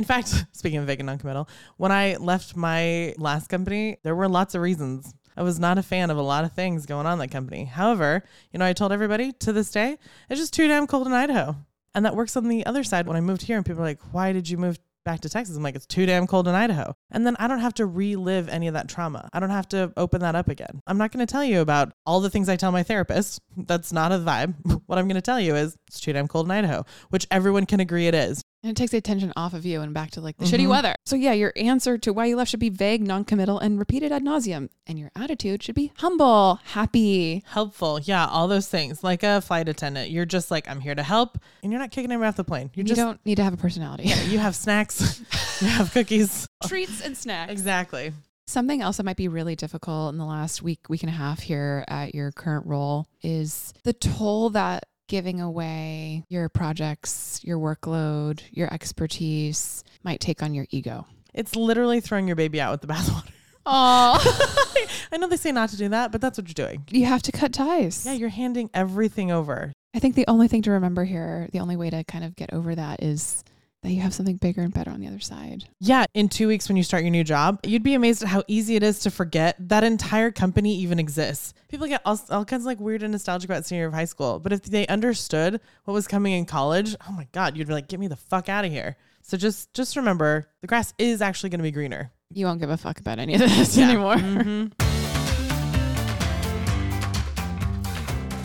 In 0.01 0.07
fact, 0.07 0.47
speaking 0.53 0.79
of 0.79 0.87
vague 0.87 1.01
and 1.01 1.09
non-committal, 1.09 1.47
when 1.77 1.93
I 1.93 2.17
left 2.17 2.57
my 2.57 3.13
last 3.19 3.49
company, 3.49 3.99
there 4.03 4.15
were 4.15 4.31
lots 4.31 4.55
of 4.55 4.63
reasons. 4.63 5.13
I 5.37 5.43
was 5.43 5.61
not 5.61 5.77
a 5.77 5.83
fan 5.83 6.09
of 6.09 6.17
a 6.17 6.23
lot 6.23 6.45
of 6.45 6.53
things 6.53 6.87
going 6.87 7.05
on 7.05 7.13
in 7.13 7.19
that 7.19 7.31
company. 7.31 7.65
However, 7.65 8.25
you 8.51 8.59
know, 8.59 8.65
I 8.65 8.73
told 8.73 8.93
everybody 8.93 9.33
to 9.33 9.53
this 9.53 9.71
day, 9.71 9.99
it's 10.31 10.41
just 10.41 10.55
too 10.55 10.69
damn 10.69 10.87
cold 10.87 11.07
in 11.07 11.13
Idaho. 11.13 11.55
And 11.95 12.07
that 12.07 12.17
works 12.17 12.35
on 12.35 12.49
the 12.49 12.65
other 12.65 12.83
side 12.83 13.07
when 13.07 13.17
I 13.19 13.21
moved 13.21 13.43
here 13.43 13.59
and 13.59 13.67
people 13.67 13.83
are 13.83 13.87
like, 13.87 14.01
why 14.11 14.33
did 14.33 14.49
you 14.49 14.57
move 14.57 14.79
back 15.05 15.21
to 15.21 15.29
Texas? 15.29 15.55
I'm 15.55 15.63
like, 15.63 15.77
it's 15.77 15.85
too 15.85 16.07
damn 16.07 16.27
cold 16.27 16.49
in 16.49 16.55
Idaho. 16.55 16.95
And 17.11 17.27
then 17.27 17.37
I 17.39 17.47
don't 17.47 17.61
have 17.61 17.75
to 17.75 17.85
relive 17.85 18.49
any 18.49 18.69
of 18.69 18.75
that 18.75 18.89
trauma. 18.89 19.29
I 19.35 19.41
don't 19.41 19.51
have 19.51 19.69
to 19.71 19.93
open 19.99 20.23
that 20.23 20.35
up 20.35 20.49
again. 20.49 20.81
I'm 20.87 20.97
not 20.97 21.13
going 21.13 21.27
to 21.27 21.31
tell 21.31 21.45
you 21.45 21.61
about 21.61 21.93
all 22.07 22.21
the 22.21 22.31
things 22.31 22.49
I 22.49 22.57
tell 22.57 22.73
my 22.73 22.85
therapist. 22.85 23.43
That's 23.55 23.93
not 23.93 24.13
a 24.13 24.19
vibe. 24.19 24.55
What 24.87 24.99
I'm 24.99 25.07
going 25.07 25.15
to 25.17 25.21
tell 25.21 25.39
you 25.39 25.55
is 25.55 25.77
it's 25.89 26.01
too 26.01 26.13
damn 26.13 26.27
cold 26.27 26.47
in 26.47 26.51
Idaho, 26.51 26.85
which 27.11 27.27
everyone 27.31 27.67
can 27.67 27.81
agree 27.81 28.09
it 28.09 28.15
is. 28.15 28.43
And 28.63 28.71
it 28.71 28.77
takes 28.77 28.93
the 28.93 28.99
attention 28.99 29.33
off 29.37 29.55
of 29.55 29.65
you 29.65 29.81
and 29.81 29.95
back 29.95 30.11
to 30.13 30.21
like 30.21 30.37
the 30.37 30.45
Mhm. 30.45 30.51
shitty 30.51 30.69
weather. 30.69 30.95
So 31.07 31.17
yeah, 31.17 31.33
your 31.33 31.53
answer 31.57 31.97
to 31.99 32.13
why 32.13 32.27
you 32.27 32.37
left 32.37 32.51
should 32.51 32.61
be 32.61 32.69
vague, 32.69 33.03
non-committal, 33.03 33.59
and 33.59 33.79
repeated 33.79 34.13
ad 34.13 34.23
nauseum. 34.23 34.69
And 34.87 34.99
your 34.99 35.11
attitude 35.17 35.63
should 35.63 35.75
be 35.75 35.93
humble, 35.97 36.61
happy. 36.65 37.43
Helpful. 37.47 38.01
Yeah, 38.01 38.27
all 38.27 38.49
those 38.49 38.69
things. 38.69 39.03
Like 39.03 39.23
a 39.23 39.41
flight 39.41 39.69
attendant. 39.69 40.11
You're 40.11 40.27
just 40.27 40.51
like, 40.51 40.69
I'm 40.69 40.81
here 40.81 40.95
to 40.95 41.03
help. 41.03 41.39
And 41.63 41.73
you're 41.73 41.81
not 41.81 41.91
kicking 41.91 42.11
anyone 42.11 42.29
off 42.29 42.37
the 42.37 42.45
plane. 42.45 42.71
You're 42.75 42.83
You 42.85 42.89
just, 42.89 42.99
don't 43.01 43.25
need 43.25 43.37
to 43.37 43.45
have 43.45 43.55
a 43.55 43.57
personality. 43.57 44.05
Yeah, 44.05 44.23
you 44.25 44.39
have 44.39 44.55
snacks, 44.55 45.23
you 45.63 45.69
have 45.69 45.91
cookies. 45.93 46.47
Treats 46.67 47.01
and 47.01 47.17
snacks. 47.17 47.53
Exactly. 47.53 48.13
Something 48.47 48.83
else 48.83 48.97
that 48.97 49.05
might 49.05 49.17
be 49.17 49.29
really 49.29 49.55
difficult 49.57 50.13
in 50.13 50.19
the 50.19 50.25
last 50.25 50.61
week, 50.61 50.81
week 50.89 51.03
and 51.05 51.09
a 51.11 51.15
half 51.15 51.39
here 51.41 51.85
at 51.87 52.15
your 52.17 52.33
current 52.33 52.67
role 52.67 53.07
is 53.23 53.73
the 53.85 53.93
toll 53.93 54.51
that 54.51 54.87
giving 55.11 55.41
away 55.41 56.25
your 56.29 56.49
projects, 56.49 57.41
your 57.43 57.59
workload, 57.59 58.43
your 58.53 58.73
expertise 58.73 59.83
might 60.05 60.21
take 60.21 60.41
on 60.41 60.55
your 60.55 60.67
ego. 60.71 61.05
It's 61.35 61.57
literally 61.57 62.01
throwing 62.01 62.29
your 62.29 62.37
baby 62.37 62.61
out 62.61 62.71
with 62.71 62.81
the 62.81 62.87
bathwater. 62.95 63.33
Oh, 63.67 64.87
I 65.13 65.17
know 65.17 65.27
they 65.27 65.37
say 65.37 65.51
not 65.51 65.71
to 65.71 65.77
do 65.77 65.89
that, 65.89 66.13
but 66.13 66.21
that's 66.21 66.39
what 66.39 66.47
you're 66.47 66.67
doing. 66.67 66.85
you 66.91 67.07
have 67.07 67.23
to 67.23 67.33
cut 67.33 67.53
ties. 67.53 68.07
Yeah, 68.07 68.13
you're 68.13 68.29
handing 68.29 68.71
everything 68.73 69.33
over. 69.33 69.73
I 69.93 69.99
think 69.99 70.15
the 70.15 70.29
only 70.29 70.47
thing 70.47 70.63
to 70.63 70.71
remember 70.71 71.03
here, 71.03 71.49
the 71.53 71.59
only 71.59 71.75
way 71.75 71.91
to 71.91 72.05
kind 72.05 72.23
of 72.25 72.37
get 72.37 72.53
over 72.53 72.73
that 72.77 73.03
is 73.03 73.43
that 73.83 73.91
you 73.93 74.01
have 74.03 74.13
something 74.13 74.37
bigger 74.37 74.61
and 74.61 74.75
better 74.75 74.91
on 74.91 75.01
the 75.01 75.07
other 75.07 75.21
side. 75.21 75.65
Yeah, 75.79 76.05
in 76.13 76.29
two 76.29 76.49
weeks 76.49 76.69
when 76.69 76.77
you 76.77 76.83
start 76.83 77.03
your 77.03 77.11
new 77.11 77.25
job, 77.25 77.61
you'd 77.65 77.83
be 77.83 77.95
amazed 77.95 78.23
at 78.23 78.29
how 78.29 78.43
easy 78.47 78.77
it 78.77 78.83
is 78.83 78.99
to 79.01 79.11
forget 79.11 79.57
that 79.59 79.85
entire 79.85 80.31
company 80.31 80.77
even 80.77 80.99
exists. 80.99 81.55
People 81.69 81.87
get 81.87 82.03
all, 82.05 82.21
all 82.29 82.45
kinds 82.45 82.63
of 82.63 82.67
like 82.67 82.79
weird 82.79 83.03
and 83.03 83.13
nostalgic 83.13 83.49
about 83.49 83.65
senior 83.65 83.81
year 83.83 83.89
of 83.89 83.95
high 83.95 84.05
school, 84.05 84.39
but 84.39 84.53
if 84.53 84.63
they 84.65 84.87
understood 84.89 85.61
what 85.85 85.95
was 85.95 86.07
coming 86.07 86.35
in 86.35 86.45
college, 86.45 86.95
oh 87.09 87.13
my 87.13 87.27
god, 87.33 87.57
you'd 87.57 87.69
be 87.69 87.73
like, 87.73 87.89
get 87.89 87.99
me 87.99 88.07
the 88.07 88.17
fuck 88.17 88.51
out 88.51 88.67
of 88.67 88.71
here. 88.71 88.97
So 89.23 89.37
just 89.39 89.73
just 89.73 89.97
remember, 89.97 90.47
the 90.61 90.67
grass 90.67 90.93
is 90.99 91.23
actually 91.23 91.49
going 91.51 91.61
to 91.61 91.63
be 91.65 91.71
greener. 91.71 92.11
You 92.33 92.47
won't 92.47 92.61
give 92.61 92.71
a 92.71 92.77
fuck 92.77 93.01
about 93.01 93.19
any 93.19 93.35
of 93.35 93.41
this 93.41 93.77
Yeah. 93.79 93.89
anymore. 93.89 94.19
hmm 94.19 94.67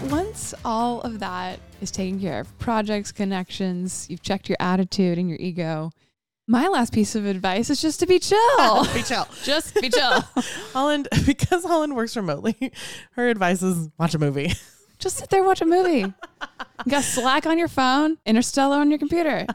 Once 0.10 0.54
all 0.64 1.02
of 1.02 1.20
that 1.20 1.60
is 1.86 1.92
taken 1.92 2.20
care 2.20 2.40
of, 2.42 2.58
projects, 2.58 3.12
connections, 3.12 4.08
you've 4.10 4.24
checked 4.24 4.50
your 4.50 4.58
attitude 4.60 5.20
and 5.20 5.30
your 5.30 5.38
ego. 5.40 5.92
My 6.48 6.68
last 6.68 6.94
piece 6.94 7.14
of 7.16 7.26
advice 7.28 7.70
is 7.70 7.80
just 7.80 8.00
to 8.00 8.08
be 8.08 8.18
chill. 8.20 8.86
Be 8.94 9.04
chill. 9.04 9.28
just 9.44 9.74
be 9.76 9.90
chill. 9.90 10.22
Holland, 10.74 11.08
because 11.26 11.64
Holland 11.64 11.96
works 11.96 12.16
remotely, 12.18 12.72
her 13.12 13.30
advice 13.30 13.62
is 13.64 13.90
watch 14.00 14.14
a 14.16 14.20
movie. 14.20 14.52
just 15.00 15.18
sit 15.18 15.30
there, 15.30 15.44
watch 15.44 15.62
a 15.62 15.66
movie. 15.66 16.12
You 16.86 16.90
got 16.92 17.04
Slack 17.04 17.46
on 17.46 17.58
your 17.60 17.68
phone, 17.68 18.18
Interstellar 18.26 18.78
on 18.78 18.90
your 18.90 19.00
computer. 19.00 19.46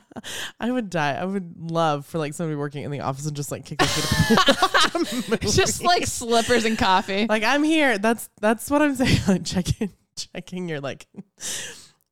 I 0.60 0.70
would 0.70 0.88
die. 0.90 1.14
I 1.14 1.24
would 1.24 1.54
love 1.58 2.06
for 2.06 2.18
like 2.18 2.34
somebody 2.34 2.56
working 2.56 2.82
in 2.84 2.90
the 2.92 3.00
office 3.00 3.26
and 3.26 3.36
just 3.36 3.50
like 3.52 3.64
kick 3.64 3.78
their 3.78 3.88
feet 3.88 4.38
up. 4.38 4.48
and 4.48 4.58
watch 4.60 4.94
a 4.94 4.98
movie. 5.16 5.36
just 5.48 5.82
like 5.84 6.06
slippers 6.06 6.64
and 6.64 6.76
coffee. 6.78 7.26
like 7.28 7.42
I'm 7.44 7.62
here. 7.64 7.98
That's 7.98 8.28
that's 8.40 8.70
what 8.70 8.82
I'm 8.82 8.94
saying. 8.94 9.18
Like 9.28 9.44
checking 9.44 9.90
checking 10.16 10.68
your 10.68 10.80
like 10.80 11.06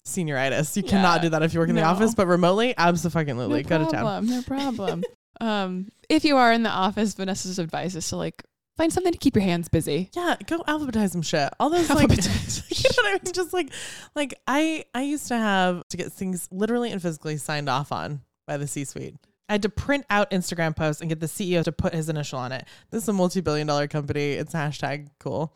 senioritis. 0.09 0.77
You 0.77 0.83
cannot 0.83 1.23
do 1.23 1.29
that 1.31 1.43
if 1.43 1.55
you 1.55 1.61
work 1.61 1.69
in 1.69 1.77
the 1.77 1.83
office, 1.83 2.15
but 2.15 2.27
remotely, 2.27 2.75
absolutely 2.77 3.63
no 3.63 3.69
go 3.69 3.79
to 3.79 3.85
town. 3.85 4.03
problem. 4.03 4.27
No 4.27 4.43
problem. 4.43 5.05
um, 5.41 5.89
if 6.09 6.25
you 6.25 6.37
are 6.37 6.53
in 6.53 6.63
the 6.63 6.71
office, 6.71 7.15
Vanessa's 7.15 7.59
advice 7.59 7.95
is 7.95 8.09
to 8.09 8.17
like 8.17 8.43
find 8.77 8.93
something 8.93 9.13
to 9.13 9.19
keep 9.19 9.35
your 9.35 9.45
hands 9.45 9.69
busy. 9.69 10.11
Yeah, 10.15 10.37
go 10.47 10.61
alphabetize 10.61 11.11
some 11.11 11.23
shit. 11.23 11.51
All 11.61 11.71
those 11.71 11.91
like 11.91 12.11
you 12.11 12.17
know 12.17 13.03
what 13.03 13.07
I 13.07 13.13
mean? 13.25 13.33
Just 13.33 13.53
like 13.53 13.71
like 14.15 14.35
I 14.47 14.85
I 14.95 15.03
used 15.03 15.29
to 15.29 15.37
have 15.37 15.87
to 15.89 15.97
get 15.97 16.13
things 16.13 16.49
literally 16.51 16.91
and 16.91 17.03
physically 17.03 17.37
signed 17.37 17.69
off 17.69 17.93
on 17.93 18.23
by 18.47 18.57
the 18.57 18.67
C 18.67 18.85
suite. 18.85 19.17
I 19.49 19.55
had 19.55 19.63
to 19.63 19.69
print 19.69 20.05
out 20.11 20.31
Instagram 20.31 20.77
posts 20.77 21.01
and 21.01 21.09
get 21.09 21.21
the 21.21 21.27
CEO 21.27 21.65
to 21.65 21.73
put 21.73 21.95
his 21.95 22.09
initial 22.09 22.39
on 22.39 22.53
it. 22.53 22.67
This 22.91 23.03
is 23.05 23.09
a 23.09 23.13
multi-billion 23.13 23.67
dollar 23.67 23.89
company. 23.89 24.33
It's 24.33 24.53
hashtag 24.53 25.09
cool. 25.19 25.55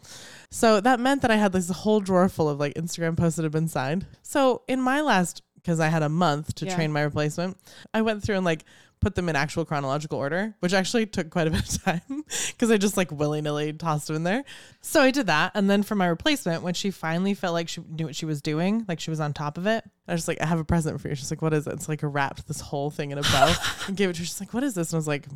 So 0.51 0.81
that 0.81 0.99
meant 1.01 1.23
that 1.23 1.31
I 1.31 1.37
had 1.37 1.53
this 1.53 1.69
whole 1.69 2.01
drawer 2.01 2.29
full 2.29 2.49
of 2.49 2.59
like 2.59 2.75
Instagram 2.75 3.17
posts 3.17 3.37
that 3.37 3.43
had 3.43 3.53
been 3.53 3.69
signed. 3.69 4.07
So 4.23 4.63
in 4.69 4.81
my 4.81 5.01
last 5.01 5.43
because 5.57 5.79
I 5.79 5.89
had 5.89 6.03
a 6.03 6.09
month 6.09 6.55
to 6.57 6.67
Yeah. 6.67 6.75
train 6.75 6.93
my 6.93 7.03
replacement, 7.03 7.57
I 7.95 8.03
went 8.03 8.23
through 8.25 8.37
and 8.37 8.45
like 8.45 8.65
put 9.03 9.15
them 9.17 9.29
in 9.29 9.37
actual 9.37 9.65
chronological 9.65 10.19
order, 10.19 10.55
which 10.61 10.73
actually 10.73 11.05
took 11.07 11.29
quite 11.29 11.47
a 11.47 11.51
bit 11.51 11.69
of 11.69 11.83
time 11.83 12.01
because 12.49 12.71
I 12.71 12.79
just 12.79 12.97
like 12.97 13.11
willy 13.11 13.41
nilly 13.41 13.73
tossed 13.73 14.07
them 14.07 14.17
in 14.17 14.23
there. 14.23 14.45
So 14.81 15.03
I 15.03 15.11
did 15.11 15.27
that. 15.27 15.53
And 15.55 15.69
then 15.69 15.83
for 15.83 15.95
my 15.95 16.07
replacement, 16.07 16.63
when 16.63 16.75
she 16.75 16.91
finally 16.91 17.35
felt 17.35 17.53
like 17.53 17.69
she 17.69 17.83
knew 17.89 18.07
what 18.07 18.17
she 18.17 18.25
was 18.25 18.41
doing, 18.41 18.85
like 18.89 19.01
she 19.01 19.11
was 19.11 19.21
on 19.21 19.33
top 19.33 19.59
of 19.59 19.67
it, 19.67 19.85
I 20.09 20.13
was 20.13 20.21
just 20.21 20.29
like, 20.29 20.41
I 20.41 20.47
have 20.47 20.61
a 20.61 20.65
present 20.65 21.01
for 21.01 21.09
you. 21.09 21.15
She's 21.15 21.31
like, 21.31 21.43
what 21.43 21.53
is 21.53 21.67
it? 21.67 21.75
It's 21.75 21.89
like 21.89 22.03
I 22.03 22.07
wrapped 22.07 22.47
this 22.49 22.61
whole 22.61 22.91
thing 22.91 23.11
in 23.11 23.19
a 23.19 23.23
bow 23.23 23.55
and 23.87 23.97
gave 23.97 24.09
it 24.09 24.15
to 24.15 24.21
her. 24.21 24.25
She's 24.25 24.41
like, 24.41 24.55
what 24.55 24.65
is 24.65 24.75
this? 24.75 24.91
And 24.91 24.97
I 24.97 24.99
was 24.99 25.09
like, 25.09 25.27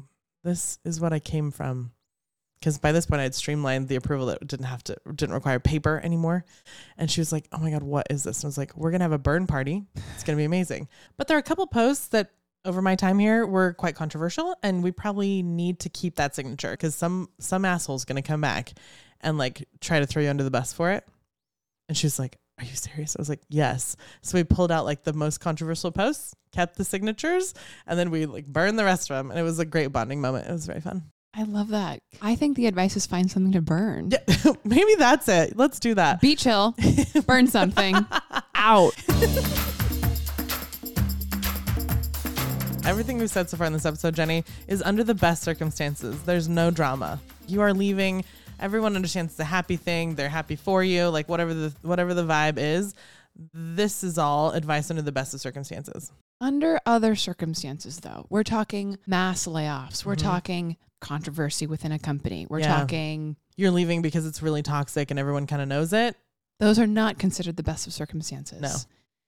this 0.44 0.78
is 0.84 1.00
what 1.00 1.12
I 1.12 1.18
came 1.18 1.50
from. 1.50 1.92
Because 2.60 2.78
by 2.78 2.92
this 2.92 3.06
point, 3.06 3.20
I 3.20 3.24
had 3.24 3.34
streamlined 3.34 3.88
the 3.88 3.96
approval 3.96 4.26
that 4.26 4.46
didn't 4.46 4.66
have 4.66 4.82
to, 4.84 4.96
didn't 5.14 5.34
require 5.34 5.60
paper 5.60 6.00
anymore. 6.02 6.44
And 6.96 7.10
she 7.10 7.20
was 7.20 7.30
like, 7.30 7.46
oh 7.52 7.58
my 7.58 7.70
God, 7.70 7.82
what 7.82 8.06
is 8.10 8.24
this? 8.24 8.38
And 8.38 8.46
I 8.46 8.48
was 8.48 8.58
like, 8.58 8.76
we're 8.76 8.90
going 8.90 9.00
to 9.00 9.04
have 9.04 9.12
a 9.12 9.18
burn 9.18 9.46
party. 9.46 9.84
It's 10.14 10.24
going 10.24 10.36
to 10.36 10.40
be 10.40 10.46
amazing. 10.46 10.88
But 11.16 11.28
there 11.28 11.36
are 11.36 11.40
a 11.40 11.44
couple 11.44 11.66
posts 11.66 12.08
that 12.08 12.30
over 12.66 12.82
my 12.82 12.96
time 12.96 13.18
here 13.18 13.46
were 13.46 13.72
quite 13.74 13.94
controversial 13.94 14.56
and 14.62 14.82
we 14.82 14.90
probably 14.90 15.42
need 15.42 15.80
to 15.80 15.88
keep 15.88 16.16
that 16.16 16.34
signature 16.34 16.72
because 16.72 16.94
some 16.94 17.28
some 17.38 17.64
asshole's 17.64 18.04
gonna 18.04 18.22
come 18.22 18.40
back 18.40 18.72
and 19.20 19.38
like 19.38 19.66
try 19.80 20.00
to 20.00 20.06
throw 20.06 20.22
you 20.22 20.28
under 20.28 20.44
the 20.44 20.50
bus 20.50 20.72
for 20.72 20.90
it. 20.92 21.06
And 21.88 21.96
she 21.96 22.06
was 22.06 22.18
like 22.18 22.36
are 22.58 22.64
you 22.64 22.74
serious? 22.74 23.16
I 23.16 23.20
was 23.20 23.28
like 23.28 23.42
yes. 23.48 23.96
So 24.22 24.36
we 24.36 24.44
pulled 24.44 24.72
out 24.72 24.84
like 24.84 25.04
the 25.04 25.12
most 25.12 25.38
controversial 25.38 25.92
posts 25.92 26.34
kept 26.52 26.76
the 26.76 26.84
signatures 26.84 27.54
and 27.86 27.98
then 27.98 28.10
we 28.10 28.26
like 28.26 28.46
burned 28.46 28.78
the 28.78 28.84
rest 28.84 29.10
of 29.10 29.16
them 29.16 29.30
and 29.30 29.38
it 29.38 29.42
was 29.42 29.58
a 29.58 29.64
great 29.64 29.88
bonding 29.88 30.20
moment. 30.20 30.48
It 30.48 30.52
was 30.52 30.66
very 30.66 30.80
fun. 30.80 31.04
I 31.38 31.42
love 31.42 31.68
that. 31.68 32.00
I 32.22 32.34
think 32.34 32.56
the 32.56 32.66
advice 32.66 32.96
is 32.96 33.06
find 33.06 33.30
something 33.30 33.52
to 33.52 33.60
burn. 33.60 34.10
yeah 34.10 34.52
maybe 34.64 34.94
that's 34.94 35.28
it. 35.28 35.54
Let's 35.56 35.78
do 35.78 35.94
that. 35.94 36.22
Be 36.22 36.34
chill, 36.34 36.74
burn 37.26 37.46
something, 37.46 37.94
out. 38.54 38.94
Everything 42.86 43.18
we've 43.18 43.30
said 43.30 43.50
so 43.50 43.56
far 43.56 43.66
in 43.66 43.72
this 43.72 43.84
episode, 43.84 44.14
Jenny, 44.14 44.44
is 44.68 44.80
under 44.82 45.02
the 45.02 45.14
best 45.14 45.42
circumstances. 45.42 46.22
There's 46.22 46.48
no 46.48 46.70
drama. 46.70 47.20
You 47.48 47.60
are 47.62 47.74
leaving. 47.74 48.24
Everyone 48.60 48.94
understands 48.94 49.32
it's 49.32 49.40
a 49.40 49.44
happy 49.44 49.76
thing. 49.76 50.14
They're 50.14 50.28
happy 50.28 50.54
for 50.56 50.84
you. 50.84 51.08
Like 51.08 51.28
whatever 51.28 51.52
the 51.52 51.74
whatever 51.82 52.14
the 52.14 52.22
vibe 52.24 52.58
is. 52.58 52.94
This 53.52 54.02
is 54.04 54.18
all 54.18 54.52
advice 54.52 54.88
under 54.88 55.02
the 55.02 55.12
best 55.12 55.34
of 55.34 55.40
circumstances. 55.40 56.12
Under 56.40 56.78
other 56.86 57.16
circumstances, 57.16 58.00
though, 58.00 58.26
we're 58.30 58.44
talking 58.44 58.98
mass 59.06 59.46
layoffs. 59.46 60.04
We're 60.04 60.14
Mhm. 60.16 60.22
talking 60.22 60.76
controversy 61.00 61.66
within 61.66 61.92
a 61.92 61.98
company. 61.98 62.46
We're 62.48 62.60
Yeah. 62.60 62.76
talking, 62.78 63.36
You're 63.56 63.70
leaving 63.72 64.00
because 64.00 64.24
it's 64.26 64.42
really 64.42 64.62
toxic 64.62 65.10
and 65.10 65.18
everyone 65.20 65.46
kind 65.46 65.60
of 65.60 65.68
knows 65.68 65.92
it. 65.92 66.16
those 66.60 66.78
are 66.78 66.86
not 66.86 67.18
considered 67.18 67.56
the 67.56 67.62
best 67.62 67.86
of 67.86 67.92
circumstances. 67.92 68.60
No. 68.62 68.74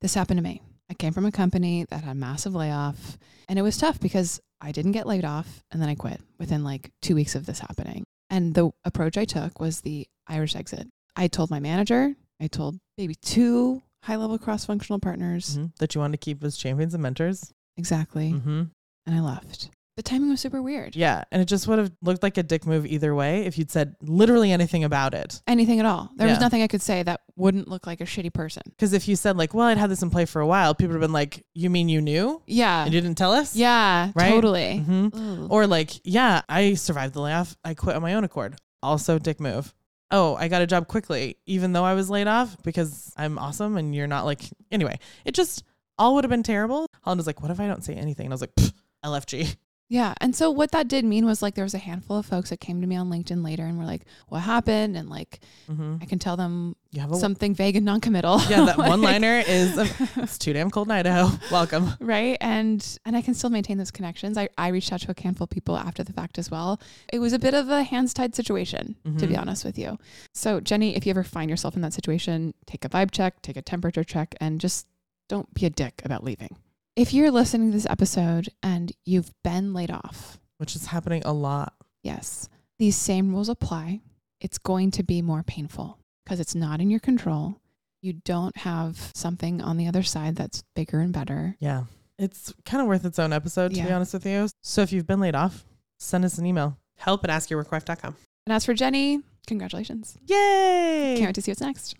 This 0.00 0.14
happened 0.14 0.38
to 0.38 0.42
me. 0.42 0.62
I 0.90 0.94
came 0.94 1.12
from 1.12 1.26
a 1.26 1.32
company 1.32 1.84
that 1.90 2.04
had 2.04 2.16
massive 2.16 2.54
layoff, 2.54 3.18
and 3.48 3.58
it 3.58 3.62
was 3.62 3.76
tough 3.76 4.00
because 4.00 4.40
I 4.60 4.72
didn't 4.72 4.92
get 4.92 5.06
laid 5.06 5.24
off 5.24 5.62
and 5.70 5.80
then 5.80 5.88
I 5.88 5.94
quit 5.94 6.20
within 6.38 6.64
like 6.64 6.90
two 7.02 7.14
weeks 7.14 7.34
of 7.34 7.46
this 7.46 7.60
happening. 7.60 8.04
And 8.30 8.54
the 8.54 8.70
approach 8.84 9.16
I 9.16 9.24
took 9.24 9.60
was 9.60 9.82
the 9.82 10.06
Irish 10.26 10.56
exit. 10.56 10.88
I 11.14 11.28
told 11.28 11.50
my 11.50 11.60
manager, 11.60 12.14
I 12.40 12.46
told 12.48 12.78
maybe 12.96 13.14
two 13.14 13.82
high 14.02 14.16
level 14.16 14.38
cross 14.38 14.64
functional 14.64 14.98
partners 14.98 15.56
Mhm. 15.58 15.76
That 15.78 15.94
you 15.94 16.00
want 16.00 16.12
to 16.14 16.18
keep 16.18 16.42
as 16.42 16.56
champions 16.56 16.94
and 16.94 17.02
mentors. 17.02 17.52
exactly, 17.76 18.30
hmm 18.30 18.64
and 19.06 19.16
I 19.16 19.20
left. 19.20 19.70
The 19.98 20.02
timing 20.04 20.30
was 20.30 20.40
super 20.40 20.62
weird. 20.62 20.94
Yeah, 20.94 21.24
and 21.32 21.42
it 21.42 21.46
just 21.46 21.66
would 21.66 21.80
have 21.80 21.90
looked 22.02 22.22
like 22.22 22.38
a 22.38 22.44
dick 22.44 22.64
move 22.66 22.86
either 22.86 23.16
way 23.16 23.46
if 23.46 23.58
you'd 23.58 23.68
said 23.68 23.96
literally 24.00 24.52
anything 24.52 24.84
about 24.84 25.12
it. 25.12 25.42
Anything 25.48 25.80
at 25.80 25.86
all. 25.86 26.08
There 26.14 26.28
was 26.28 26.36
Yeah. 26.36 26.40
nothing 26.40 26.62
I 26.62 26.68
could 26.68 26.82
say 26.82 27.02
that 27.02 27.22
wouldn't 27.34 27.66
look 27.66 27.84
like 27.84 28.00
a 28.00 28.04
shitty 28.04 28.32
person. 28.32 28.62
Because 28.66 28.92
if 28.92 29.08
you 29.08 29.16
said 29.16 29.36
like, 29.36 29.54
"Well, 29.54 29.66
I'd 29.66 29.76
had 29.76 29.90
this 29.90 30.00
in 30.00 30.10
play 30.10 30.24
for 30.24 30.40
a 30.40 30.46
while," 30.46 30.72
people 30.72 30.92
would 30.92 31.02
have 31.02 31.08
been 31.08 31.12
like, 31.12 31.44
"You 31.52 31.68
mean 31.68 31.88
you 31.88 32.00
knew 32.00 32.40
Yeah. 32.46 32.84
and 32.84 32.94
you 32.94 33.00
didn't 33.00 33.18
tell 33.18 33.32
us?" 33.32 33.56
Yeah, 33.56 34.12
Right? 34.14 34.30
totally. 34.30 34.78
hmm 34.78 35.08
Ugh. 35.12 35.48
Or 35.50 35.66
like, 35.66 35.90
yeah, 36.04 36.42
I 36.48 36.74
survived 36.74 37.14
the 37.14 37.20
layoff. 37.20 37.56
I 37.64 37.74
quit 37.74 37.96
on 37.96 38.02
my 38.02 38.14
own 38.14 38.22
accord. 38.22 38.54
Also, 38.84 39.18
dick 39.18 39.40
move. 39.40 39.74
Oh, 40.12 40.36
I 40.36 40.46
got 40.46 40.62
a 40.62 40.66
job 40.68 40.86
quickly, 40.86 41.38
even 41.46 41.72
though 41.72 41.84
I 41.84 41.94
was 41.94 42.08
laid 42.08 42.28
off 42.28 42.56
because 42.62 43.12
I'm 43.16 43.36
awesome 43.36 43.76
and 43.76 43.92
you're 43.96 44.06
not 44.06 44.24
like. 44.26 44.42
Anyway, 44.70 45.00
it 45.24 45.34
just 45.34 45.64
all 45.98 46.14
would 46.14 46.22
have 46.22 46.30
been 46.30 46.44
terrible. 46.44 46.86
Holland 47.02 47.18
was 47.18 47.26
like, 47.26 47.42
"What 47.42 47.50
if 47.50 47.58
I 47.58 47.66
don't 47.66 47.82
say 47.82 47.94
anything?" 47.94 48.26
And 48.26 48.32
I 48.32 48.36
was 48.36 48.42
like, 48.42 48.54
"Pfft, 48.54 48.74
"LFG." 49.04 49.56
Yeah. 49.90 50.12
And 50.20 50.36
so 50.36 50.50
what 50.50 50.72
that 50.72 50.86
did 50.86 51.04
mean 51.06 51.24
was 51.24 51.40
like 51.40 51.54
there 51.54 51.64
was 51.64 51.72
a 51.72 51.78
handful 51.78 52.18
of 52.18 52.26
folks 52.26 52.50
that 52.50 52.60
came 52.60 52.82
to 52.82 52.86
me 52.86 52.94
on 52.94 53.08
LinkedIn 53.08 53.42
later 53.42 53.64
and 53.64 53.78
were 53.78 53.86
like, 53.86 54.02
what 54.28 54.40
happened? 54.40 54.96
And 54.98 55.08
like 55.08 55.40
mm-hmm. 55.66 55.96
I 56.02 56.04
can 56.04 56.18
tell 56.18 56.36
them 56.36 56.76
a 56.94 57.14
something 57.16 57.54
vague 57.54 57.74
and 57.76 57.86
non-committal. 57.86 58.40
yeah. 58.50 58.64
That 58.66 58.78
Like, 58.78 58.88
one 58.90 59.00
liner 59.02 59.42
is 59.46 59.78
um, 59.78 59.88
it's 60.16 60.36
too 60.36 60.52
damn 60.52 60.70
cold 60.70 60.88
in 60.88 60.92
Idaho. 60.92 61.30
Welcome. 61.50 61.92
right 62.00 62.36
and 62.40 62.98
and 63.06 63.16
i 63.16 63.22
can 63.22 63.34
still 63.34 63.50
maintain 63.50 63.78
those 63.78 63.90
connections 63.90 64.36
I, 64.36 64.48
I 64.58 64.68
reached 64.68 64.92
out 64.92 65.00
to 65.00 65.14
a 65.16 65.20
handful 65.22 65.44
of 65.44 65.50
people 65.50 65.76
after 65.76 66.02
the 66.04 66.12
fact 66.12 66.38
as 66.38 66.50
well 66.50 66.80
it 67.12 67.18
was 67.18 67.32
a 67.32 67.38
bit 67.38 67.54
of 67.54 67.68
a 67.70 67.82
hands 67.82 68.12
tied 68.14 68.34
situation 68.34 68.96
to 69.18 69.26
be 69.26 69.34
Mhm. 69.34 69.40
honest 69.40 69.64
with 69.64 69.78
you 69.78 69.98
so 70.34 70.60
jenny 70.60 70.96
if 70.96 71.06
you 71.06 71.10
ever 71.10 71.24
find 71.24 71.48
yourself 71.50 71.74
in 71.76 71.82
that 71.82 71.92
situation 71.94 72.52
take 72.66 72.84
a 72.84 72.88
vibe 72.88 73.10
check 73.10 73.40
take 73.42 73.56
a 73.56 73.62
temperature 73.62 74.04
check 74.04 74.34
and 74.40 74.60
just 74.60 74.86
don't 75.28 75.52
be 75.54 75.64
a 75.66 75.70
dick 75.70 76.00
about 76.04 76.22
leaving 76.24 76.56
if 76.98 77.14
you're 77.14 77.30
listening 77.30 77.70
to 77.70 77.76
this 77.76 77.86
episode 77.88 78.48
and 78.62 78.92
you've 79.04 79.30
been 79.44 79.72
laid 79.72 79.90
off 79.90 80.38
Which 80.58 80.74
is 80.76 80.86
happening 80.86 81.22
a 81.24 81.32
lot. 81.32 81.74
yes 82.02 82.48
these 82.78 82.96
same 82.96 83.32
rules 83.32 83.48
apply 83.48 84.00
it's 84.40 84.58
going 84.58 84.90
to 84.92 85.02
be 85.02 85.22
more 85.22 85.42
painful 85.42 85.98
because 86.24 86.40
it's 86.40 86.54
not 86.54 86.80
in 86.80 86.90
your 86.90 87.00
control 87.00 87.60
you 88.02 88.12
don't 88.12 88.56
have 88.58 89.10
something 89.14 89.60
on 89.62 89.76
the 89.76 89.86
other 89.86 90.02
side 90.02 90.36
that's 90.36 90.62
bigger 90.74 91.00
and 91.00 91.12
better 91.12 91.56
Yeah. 91.60 91.84
It's 92.20 92.52
kind 92.64 92.80
of 92.82 92.88
worth 92.88 93.04
its 93.04 93.20
own 93.20 93.32
episode, 93.32 93.72
to 93.74 93.80
be 93.80 93.92
honest 93.92 94.12
with 94.12 94.26
you. 94.26 94.48
So 94.64 94.82
if 94.82 94.92
you've 94.92 95.06
been 95.06 95.20
laid 95.20 95.36
off, 95.36 95.64
send 96.00 96.24
us 96.24 96.36
an 96.36 96.46
email. 96.46 96.76
Help 96.96 97.22
at 97.22 97.30
askyourworkwife.com. 97.30 98.16
And 98.44 98.52
as 98.52 98.64
for 98.64 98.74
Jenny, 98.74 99.20
congratulations. 99.46 100.18
Yay! 100.26 101.14
Can't 101.16 101.28
wait 101.28 101.34
to 101.36 101.42
see 101.42 101.52
what's 101.52 101.60
next. 101.60 101.94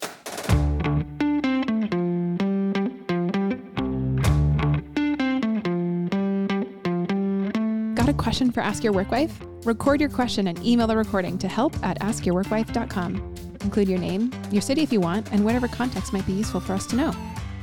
Got 8.08 8.14
a 8.14 8.22
question 8.22 8.50
for 8.50 8.62
Ask 8.62 8.82
Your 8.82 8.94
Workwife? 8.94 9.66
Record 9.66 10.00
your 10.00 10.08
question 10.08 10.46
and 10.48 10.58
email 10.64 10.86
the 10.86 10.96
recording 10.96 11.36
to 11.36 11.46
help 11.46 11.76
at 11.84 12.00
askyourworkwife.com. 12.00 13.34
Include 13.60 13.86
your 13.86 13.98
name, 13.98 14.32
your 14.50 14.62
city 14.62 14.80
if 14.80 14.90
you 14.90 14.98
want, 14.98 15.30
and 15.30 15.44
whatever 15.44 15.68
context 15.68 16.14
might 16.14 16.24
be 16.24 16.32
useful 16.32 16.58
for 16.58 16.72
us 16.72 16.86
to 16.86 16.96
know. 16.96 17.12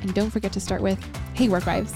And 0.03 0.13
don't 0.13 0.29
forget 0.29 0.53
to 0.53 0.59
start 0.59 0.83
with, 0.83 1.03
Hey, 1.33 1.47
Workwives. 1.47 1.95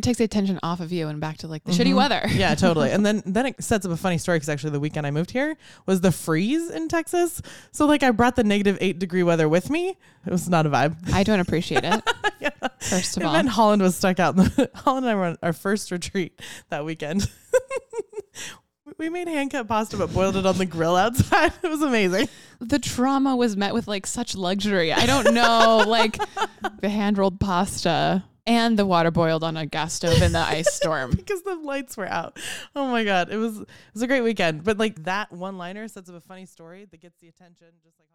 It 0.00 0.04
takes 0.04 0.18
the 0.18 0.24
attention 0.24 0.58
off 0.62 0.80
of 0.80 0.90
you 0.92 1.08
and 1.08 1.20
back 1.20 1.36
to 1.38 1.46
like 1.46 1.62
the 1.64 1.72
shitty 1.72 1.92
Mhm. 1.92 1.96
weather. 1.96 2.22
Yeah, 2.30 2.54
totally. 2.66 2.90
And 2.90 3.04
then 3.06 3.22
then 3.26 3.46
it 3.46 3.62
sets 3.62 3.84
up 3.86 3.92
a 3.92 3.96
funny 3.96 4.18
story 4.18 4.36
because 4.36 4.48
actually 4.48 4.70
the 4.70 4.80
weekend 4.80 5.06
I 5.06 5.10
moved 5.10 5.30
here 5.30 5.56
was 5.86 6.00
the 6.00 6.10
freeze 6.12 6.70
in 6.70 6.88
Texas. 6.88 7.40
So 7.72 7.86
like 7.86 8.02
I 8.02 8.10
brought 8.10 8.36
the 8.36 8.44
negative 8.44 8.78
eight 8.80 8.98
degree 8.98 9.22
weather 9.22 9.48
with 9.48 9.70
me. 9.70 9.96
It 10.26 10.30
was 10.30 10.48
not 10.48 10.66
a 10.66 10.70
vibe. 10.70 10.96
I 11.12 11.22
don't 11.22 11.40
appreciate 11.40 11.84
it, 11.84 12.02
yeah. 12.40 12.50
first 12.80 13.16
of 13.16 13.22
It 13.22 13.26
all. 13.26 13.32
meant 13.34 13.48
Holland 13.48 13.82
was 13.82 13.94
stuck 13.96 14.18
out. 14.18 14.36
In 14.38 14.44
the, 14.44 14.70
Holland 14.74 15.06
and 15.06 15.12
I 15.12 15.14
were 15.14 15.24
on 15.24 15.36
our 15.42 15.52
first 15.52 15.90
retreat 15.90 16.40
that 16.70 16.84
weekend. 16.84 17.30
we 18.98 19.08
made 19.08 19.28
hand 19.28 19.50
cut 19.50 19.66
pasta 19.68 19.96
but 19.96 20.12
boiled 20.12 20.36
it 20.36 20.44
on 20.46 20.58
the 20.58 20.66
grill 20.66 20.96
outside. 20.96 21.52
It 21.62 21.68
was 21.68 21.80
amazing. 21.82 22.28
the 22.60 22.78
trauma 22.78 23.36
was 23.36 23.56
met 23.56 23.72
with 23.74 23.88
like 23.88 24.06
such 24.06 24.34
luxury. 24.34 24.92
I 24.92 25.06
don't 25.06 25.32
know, 25.34 25.84
like 25.86 26.18
the 26.80 26.88
hand 26.88 27.16
rolled 27.18 27.40
pasta 27.40 28.24
and 28.46 28.78
the 28.78 28.86
water 28.86 29.10
boiled 29.10 29.44
on 29.44 29.56
a 29.56 29.66
gas 29.66 29.94
stove 29.94 30.20
in 30.22 30.32
the 30.32 30.38
ice 30.58 30.72
storm. 30.72 31.10
because 31.10 31.42
the 31.42 31.54
lights 31.56 31.96
were 31.96 32.06
out. 32.08 32.38
Oh 32.74 32.88
my 32.88 33.04
god, 33.04 33.30
it 33.30 33.36
was 33.36 33.60
it 33.60 33.68
was 33.94 34.02
a 34.02 34.06
great 34.06 34.22
weekend. 34.22 34.64
But 34.64 34.78
like 34.78 35.04
that 35.04 35.32
one 35.32 35.58
liner 35.58 35.88
sets 35.88 36.08
up 36.08 36.16
a 36.16 36.20
funny 36.20 36.46
story 36.46 36.86
that 36.90 37.00
gets 37.00 37.18
the 37.20 37.28
attention, 37.28 37.68
just 37.82 37.98
like. 37.98 38.06